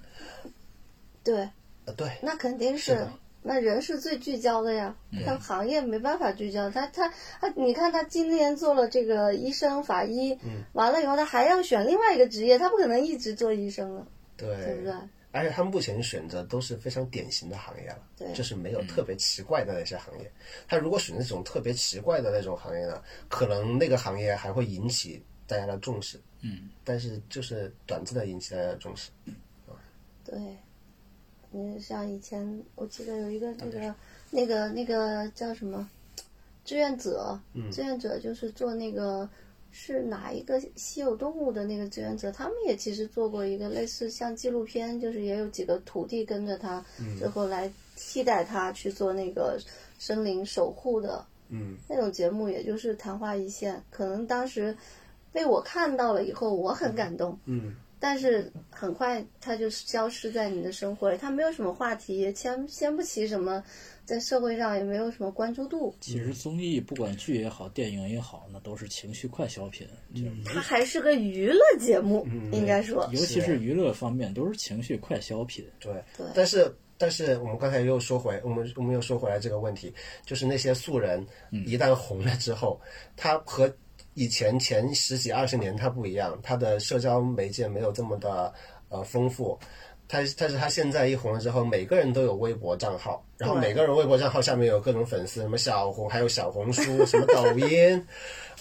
[1.23, 1.47] 对，
[1.85, 3.07] 呃对，那肯定是是。
[3.45, 14.07] 那人是最聚焦的呀，嗯他行业没办法聚焦，他他他，你看他今年做了这个医生、法医，嗯完了以后他还要选另外一个职业，他不可能一直做医生了，
[14.37, 14.93] 对对不对？
[15.33, 20.31] 而且他目前选择都是非常典型的行业了，对就是没有特别奇怪的那些行业。
[20.67, 29.09] 他如果选那种特别奇怪的那种行业呢，可能那个行业还会引起大家的重视，嗯，但是就是短暂的引起大家的重视。
[30.23, 30.57] 对，
[31.51, 33.95] 你，像以前我记得有一个那个
[34.29, 35.89] 那个那个叫什么？
[36.65, 37.37] 志愿者，
[37.71, 39.29] 志愿者就是做那个
[39.69, 46.83] 是哪一个稀有动物的那个志愿者，他们也其实做过一个类似像纪录片，就是也有几个徒弟跟着他，
[47.19, 49.59] 最后来替代他去做那个
[49.99, 53.83] 森林守护的，嗯，那种节目，也就是昙花一现。
[53.89, 54.73] 可能当时
[55.33, 63.63] 被我看到了以后，我很感动，嗯，但是很快它就消失在你的生活里，它没有什么话题，也掀掀不起什么，
[64.05, 65.95] 在社会上也没有什么关注度。
[65.99, 75.65] 其实综艺不管剧也好，电影也好，那都是情绪快消品，就它还是个娱乐节目，应该说，尤其是娱乐方面都是情绪快消品。
[75.79, 76.25] 对，对。
[76.35, 79.93] 但是但是我们刚才又说回，我们我们又说回来这个问题，
[80.25, 81.25] 就是那些素人
[81.65, 82.79] 一旦红了之后，
[83.15, 83.73] 他和
[84.13, 88.53] 以前前十几二十年他不一样，他的社交媒介没有这么的
[88.89, 89.57] 呃丰富。
[90.07, 98.05] 他但是他现在一红了之后，每个人都有微博账号，然后每个人微博账号下面有各种粉丝，什么小红，还有小红书，什么抖音，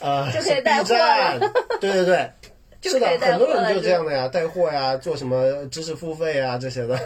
[0.01, 1.41] 呃， 就可以带 B 货站，
[1.81, 2.31] 对对对，
[2.81, 6.99] 就是的很多人就这样的呀，带货呀，做什么知识付费啊这些的。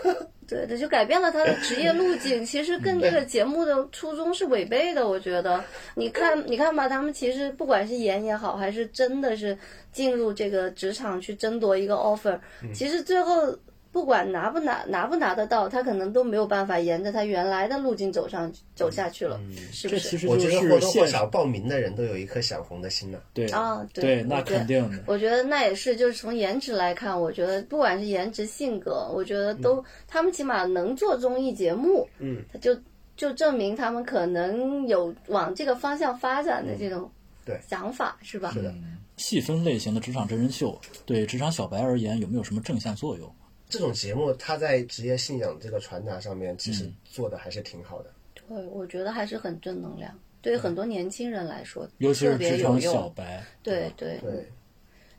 [0.49, 5.07] 对，这就改变了他的职业路径，其实跟这个节目的初衷是违背的。
[5.07, 5.63] 我觉得，
[5.95, 9.57] 你看，你看吧，他们其实不管是演也好，还是真的是
[9.93, 12.39] 进入这个职场去争夺一个 offer，、
[12.73, 13.57] 其实最后
[13.97, 19.41] 不管拿不拿拿不拿得到，他可能都没有办法沿着他原来的路径走上走下去了，
[19.73, 20.29] 是不这其是？
[20.29, 23.19] 我就觉得或多或是现少报名的人都有一颗想红的心呢。
[23.33, 25.03] 对啊对对，那肯定的。
[25.07, 32.79] 我觉得那也是，就是从颜值来看，我觉得不管是颜值、性格，我觉得都、他们起码能做综艺节目，嗯，他就
[33.17, 37.11] 就证明他们可能有往这个方向发展的这种嗯
[37.47, 38.51] 对想法，是吧？
[38.53, 38.75] 是的，
[39.17, 43.35] 细分类型的职场真人秀对职场小白而言有没有什么正向作用？
[43.69, 48.11] 这种节目它在职业信仰这个传达上面，其实做的还是挺好的。
[48.35, 50.17] 对，我觉得还是很正能量。
[50.41, 53.09] 对于很多年轻人来说，尤其特别有是职场小。
[53.09, 54.49] 白，对对对，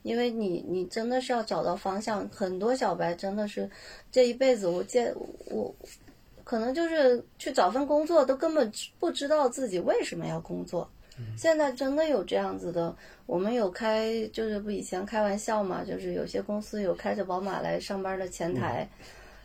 [0.04, 3.70] 因为你你真的是要找到方向，很多小白真的是
[4.10, 5.14] 这一辈子，我见
[5.48, 5.76] 我
[6.46, 10.90] 可能就是去找份工作，都根本不知道自己为什么要工作。
[11.38, 12.96] 现在真的有这样子的，
[13.26, 18.88] 我们有开，就是不以前开玩笑嘛，就是有些公司有开着宝马来上班的前台，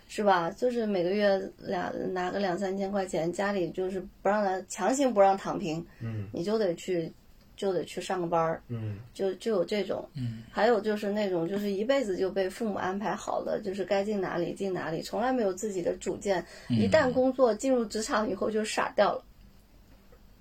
[0.08, 0.50] 是吧？
[0.50, 7.10] 就是每个月两拿个两三千块钱，家里就是不让他强行不让躺平，嗯你就得去
[7.56, 16.44] 就得去上个班儿，嗯就就有这种，嗯，还有就是那种就是一辈子就被父母安排好了，就是该进哪里进哪里，从来没有自己的主见。
[16.68, 19.24] 一旦工作进入职场以后就傻掉了。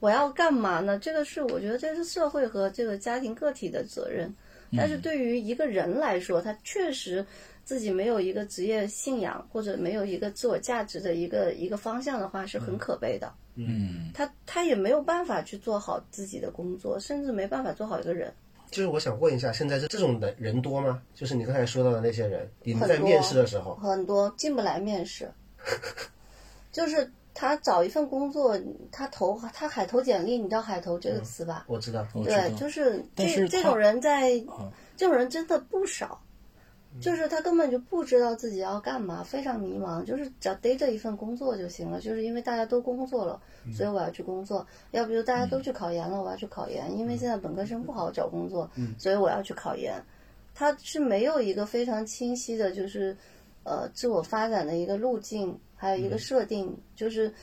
[0.02, 1.00] 我要干嘛呢？
[1.00, 4.34] 这个是我觉得这是社会和这个家庭个体的责任，
[4.76, 7.26] 但是对于一个人来说，他确实
[7.64, 13.32] 自己没有一个职业信仰或者没有一个自我价值的一个一个方向的话，是很可悲的。
[13.54, 18.34] 嗯，他他也没有办法去做好自己的工作，甚至没办法做好一个人。
[18.72, 21.02] 就是我想问一下，现在这这种的人多吗？
[21.14, 25.30] 就是你刚才说到的那些人，你们在面试的时候，很多进不来面试，
[26.72, 28.60] 就是他找一份工作，
[28.92, 31.66] 他投他海投简历，你知道海投这个词吧？
[31.68, 36.22] 我知道，我知道对，就是这这种人在，啊这种人真的不少。
[37.00, 42.02] 就是他根本就不知道自己要干嘛，非常迷茫，就是只要逮着一份工作就行了。
[42.02, 43.42] 就是因为大家都工作了，
[43.74, 44.60] 所以我要去工作；
[44.92, 46.94] 要不就大家都去考研了，我要去考研。
[46.98, 50.04] 因为现在本科生不好找工作，所以我要去考研。
[50.54, 53.16] 他是没有一个非常清晰的，就是
[53.64, 57.34] 呃自我发展的一个路径，还有一个设定，就是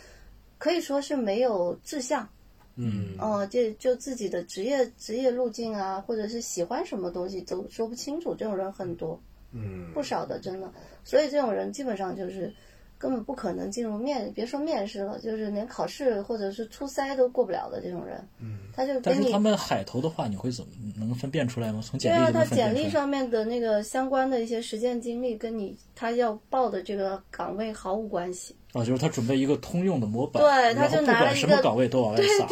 [0.59, 2.29] 可以说是没有志向。
[2.77, 9.21] 嗯哦、就就自己的职业职业路径啊，或者是喜欢什么东西都说不清楚，这种人很多，
[9.51, 10.73] 嗯不少的，真的。
[11.03, 12.55] 所以这种人基本上就是
[12.99, 18.23] 根本不可能进入面，别说面试了，就是连考试或者是初筛都过不了的这种人。
[18.41, 21.81] 嗯，他就但是他们海投的话，你会怎么能分辨出来吗？
[21.83, 22.89] 从简历对啊，他简历。
[22.89, 28.57] 上面的那个相关的一些实践经历，跟你他要报的这个岗位毫无关系。
[28.73, 32.49] 哦，就是他准备一个通用的模板，对他就拿了一个什么岗位都往外撒。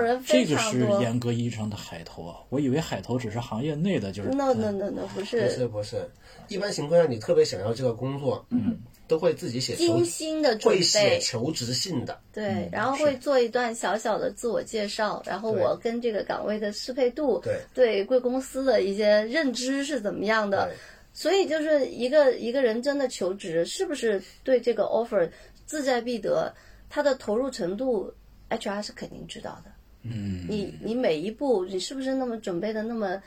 [0.00, 1.02] 人这个是非常多。
[1.02, 2.36] 严格意义上的海投啊！
[2.48, 6.10] 我以为海投只是行业内的，就是 no no no no，不是不是不是，
[6.48, 20.70] 一般情况下你特别想要这个工作，嗯，都会自己写精心的准会写备，求职信的，对，然后会做一段小小的自我介绍，然后我跟这个岗位的适配度，对对贵公司的一些认知是怎么样的，
[21.12, 25.28] 所以就是一个一个人真的求职，是不是对这个 offer
[25.66, 26.52] 志在必得，
[26.88, 28.12] 他的投入程度
[28.58, 29.70] ，HR 是肯定知道的。
[30.02, 33.22] 嗯，你你每一步，你是不是那么准备的那么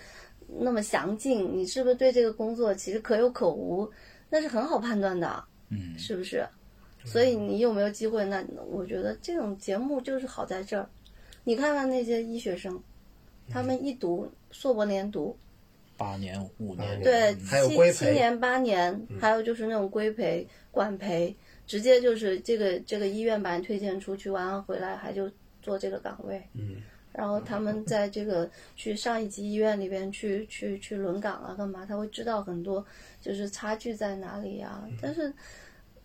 [0.60, 1.58] 那么详尽？
[1.58, 3.90] 你是不是对这个工作其实可有可无？
[4.30, 6.46] 那是很好判断的，嗯，是不是？
[7.06, 8.26] 所以你有没有机会？
[8.26, 10.90] 那我觉得这种节目就是好在这儿。
[11.44, 12.82] 你看看那些医学生，
[13.50, 15.38] 他们一读硕博连读，
[15.96, 21.36] 八年五年，对，还有规培，七七年八年，还有就是那种规培、管培，
[21.68, 25.30] 直接就是这个这个医院把你推荐出去，完了回来还就
[25.61, 26.41] 做这个岗位。
[26.53, 26.78] 嗯，
[27.11, 31.86] 然后他们在这个去上一级医院里边去去去轮岗啊，干嘛？
[31.86, 32.86] 他会知道很多
[33.22, 34.88] 就是差距在哪里啊。
[35.01, 35.34] 但是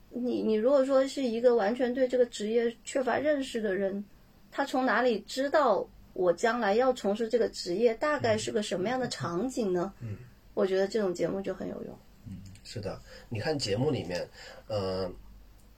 [0.08, 4.04] 你你如果说是一个完全对这个职业缺乏认识的人，
[4.50, 9.92] 他从哪里知道我将来要从事这个职业大概是个什么样的场景呢？
[10.00, 10.16] 嗯，
[10.54, 11.98] 我觉得这种节目就很有用。
[12.28, 14.28] 嗯是的，你看节目里面，
[14.68, 15.10] 呃，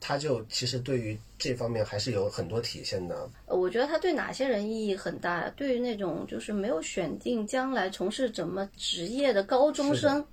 [0.04, 3.30] 他就其实对于这方面还是有很多体现的。
[3.46, 5.48] 呃我觉得他对哪些人意义很大？
[5.50, 10.24] 对于那种就是没有选定将来从事怎么职业的高中生，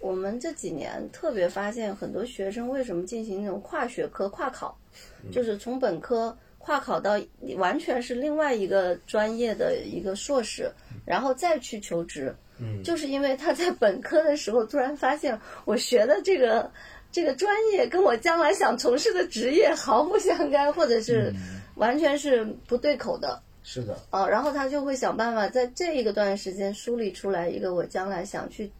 [0.00, 4.74] 我们这几年特别发现，很多学生为什么进行那种跨学科跨考，
[5.30, 7.20] 就是从本科跨考到
[7.56, 10.72] 完全是另外一个专业的一个硕士，
[11.04, 12.34] 然后再去求职。
[12.60, 16.68] 嗯，就是因为他在本科的时候突然发现，我学的这个
[17.10, 21.32] 这个专业跟我将来想从事的职业毫不相干，或者是
[21.76, 23.42] 完全是不对口的。
[23.62, 28.70] 是的，哦，然后他就会想办法在这一个段时间梳理出来一个我将来想去，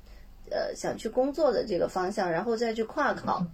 [0.51, 3.45] 呃，想去工作的这个方向，然后再去跨考，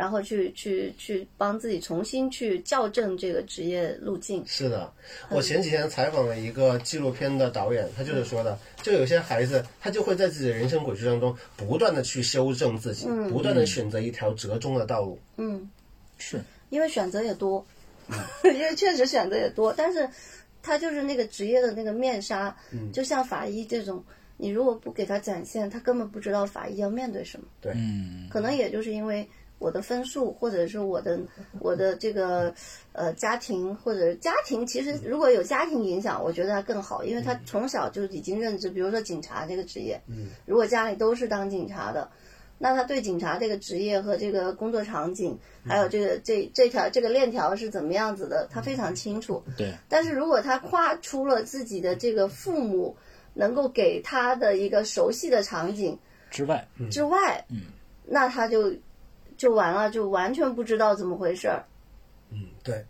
[0.00, 4.42] 然后去去去帮自己重新去校正这个职业路径。
[4.46, 4.90] 是的。
[5.28, 15.18] 我前几天采访了一个纪录片的导演，他就是说的，就有些孩子，他就会在自己的人生轨迹当中不断的去修正自己，不断的选择一条折中的道路。
[15.36, 15.68] 嗯，
[16.16, 16.40] 是
[16.70, 17.62] 因为选择也多，
[18.42, 20.08] 因为确实选择也多，但是
[20.62, 22.56] 他就是那个职业的那个面纱，
[22.90, 24.02] 就像法医这种，
[24.38, 27.46] 你如果不给他展现，他根本不知道法医要面对什么。
[27.60, 29.28] 对，嗯，可能也就是因为
[29.60, 31.20] 我的分数，或者是我的
[31.60, 32.52] 我的这个
[32.92, 42.10] 呃家庭，或者家庭，其实如果有家庭影响，我觉得他更好，因为他从小就已经认知，比如说警察这个职业，嗯，如果家里都是当警察的。
[42.62, 49.42] 那他对警察这个职业和这个工作场景，还有这个这这条这个链条是怎么样子的，他非常清楚。
[49.56, 52.94] 对，但是如果他跨出了自己的这个父母
[53.32, 55.98] 能够给他的一个熟悉的场景
[56.30, 57.62] 之外，之外，嗯，
[58.04, 58.74] 那他就
[59.40, 61.64] 就完了，就完全不知道怎么回事儿，
[62.30, 62.84] 嗯，对，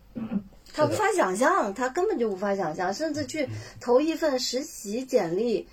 [0.75, 3.49] 他无法想象，他根本就无法想象，甚至去
[3.81, 5.69] 投一份实习简历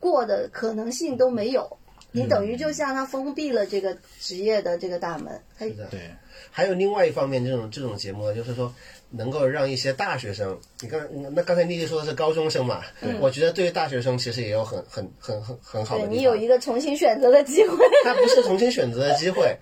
[0.00, 1.78] 过的可能性都没有。
[2.10, 5.86] 你等于就像他封闭了这个职业的这个大门，他是的。
[5.90, 6.10] 对，
[6.50, 8.74] 还有另外一方面，这种这种节目呢，就是说
[9.10, 11.00] 能够让一些大学生，你刚
[11.34, 12.82] 那刚才丽丽说的是高中生嘛，
[13.20, 16.06] 我觉得对于大学生其实也有很很很很很好的。
[16.06, 17.76] 你有一个重新选择的机会。
[18.04, 19.56] 他不是重新选择的机会，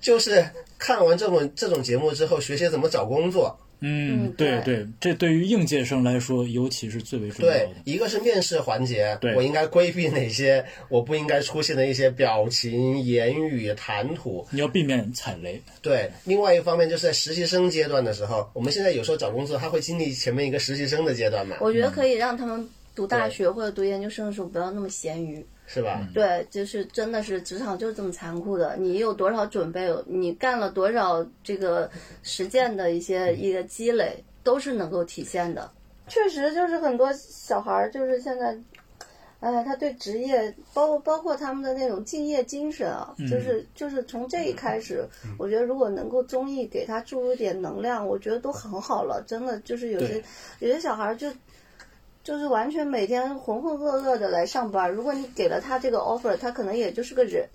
[0.00, 0.44] 就是
[0.78, 3.58] 看完这种这种节目之后，学习怎么找工作。
[3.82, 14.46] 嗯，嗯对对对，这对于应届生来说，尤其是最为重要对的。，一个是面试环节对，我应该规避哪些我不应该出现的一些表情、言语、谈吐。
[14.50, 15.60] 你要避免踩雷。
[15.82, 25.44] 对，另外一方面就是在实习生阶段的时候，我们现在有时候找工作，他会经历前面一个实习生的阶段嘛，我觉得可以让他们读大学或者读研究生的时候不要那么咸鱼。
[25.72, 26.06] 是吧？
[26.12, 28.76] 对，就是真的是职场就是这么残酷的。
[28.76, 31.90] 你有多少准备，你干了多少这个
[32.22, 35.70] 实践的一些一个积累，都是能够体现的。
[36.08, 38.54] 确实，就是很多小孩儿，就是现在，
[39.40, 45.08] 哎，他对职业，包括包括他们的那种敬业精神啊，就是就是从这一开始，
[45.38, 49.24] 我觉得如果能够综艺给他注入点能量，我觉得都很好了。
[49.26, 50.22] 真的，就是有些
[50.58, 51.32] 有些小孩儿就
[52.22, 54.90] 就是完全每天浑浑噩噩的来上班。
[54.90, 57.48] 如果你给了他这个 offer，他可能也就是个人，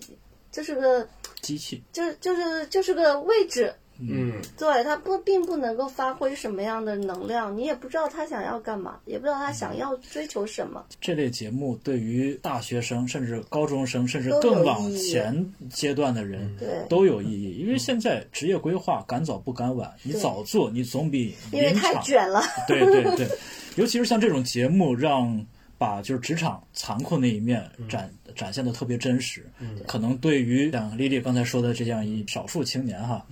[0.52, 1.06] 就是个
[1.40, 10.84] 机器，就就是就是个位置，嗯，对他不并不能够发挥什么样的能量，你也不知道他想要干嘛，也不知道他想要追求什么。
[11.00, 17.58] 这类节目对于大学生、甚至高中生，甚至更往前阶段的人对都有意义。
[17.58, 21.98] 因为现在职业规划赶早不赶晚，你早做，你总比因为太。
[21.98, 23.28] 卷了， 对对对，
[23.74, 25.44] 尤其是像这种节目，让
[25.76, 29.44] 把就是职场残酷那一面展、展现的特别真实。
[29.58, 33.26] 嗯可能对于像丽丽刚才说的这样一少数青年哈，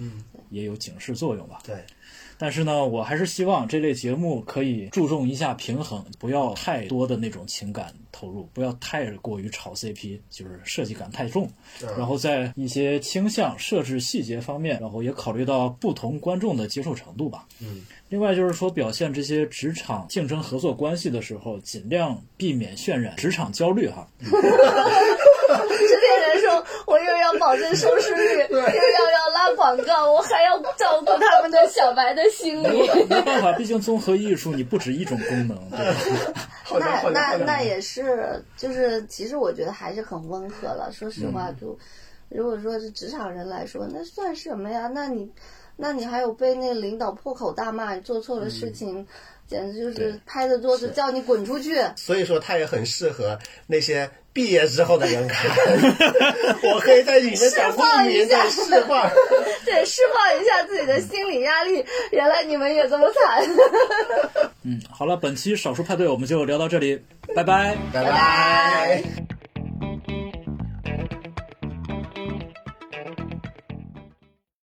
[0.50, 1.58] 也有警示作用吧。
[1.64, 1.76] 对，
[2.38, 11.50] 但是呢，我还是希望这类节目可以注重一下平衡，不要太多的那种情感投入，不要太过于炒 CP，就是设计感太重。
[11.96, 17.46] 然后在一些倾向设置细节方面，然后也考虑到不同观众的接受程度吧。
[17.60, 17.82] 嗯。
[18.08, 24.06] 另外就是说，表现这些职场竞争合作关系的时候，尽量避免渲染职场焦虑哈。
[24.20, 26.05] 制片人说
[26.86, 32.88] ：“我又要保证收视率， 又要要拉广告，我还要照顾他们的小白的心理。
[33.08, 37.02] 没办法，毕竟综合艺术你不止一种功能，对吧？
[37.10, 40.90] 那那那也是，就是其实我觉得还是很温和了。
[40.92, 41.76] 说实话，就
[42.28, 44.88] 如果说是职场人来说，那算什么呀？
[44.94, 45.30] 那你，
[45.76, 49.06] 那你还有被那个领导破口大骂，你做错了事情。”
[49.48, 51.80] 简直就是拍着桌子叫你滚出去。
[51.94, 55.50] 所以说，他也很适合那些毕业之后的人看。
[56.62, 59.10] 我可以在里面释放一下，释放，
[59.64, 61.82] 对，释放一下自己的心理压力。
[62.10, 63.42] 原来你们也这么惨。
[64.62, 67.00] 嗯，好了，本期少数派对我们就聊到这里，
[67.34, 69.02] 拜拜，拜拜。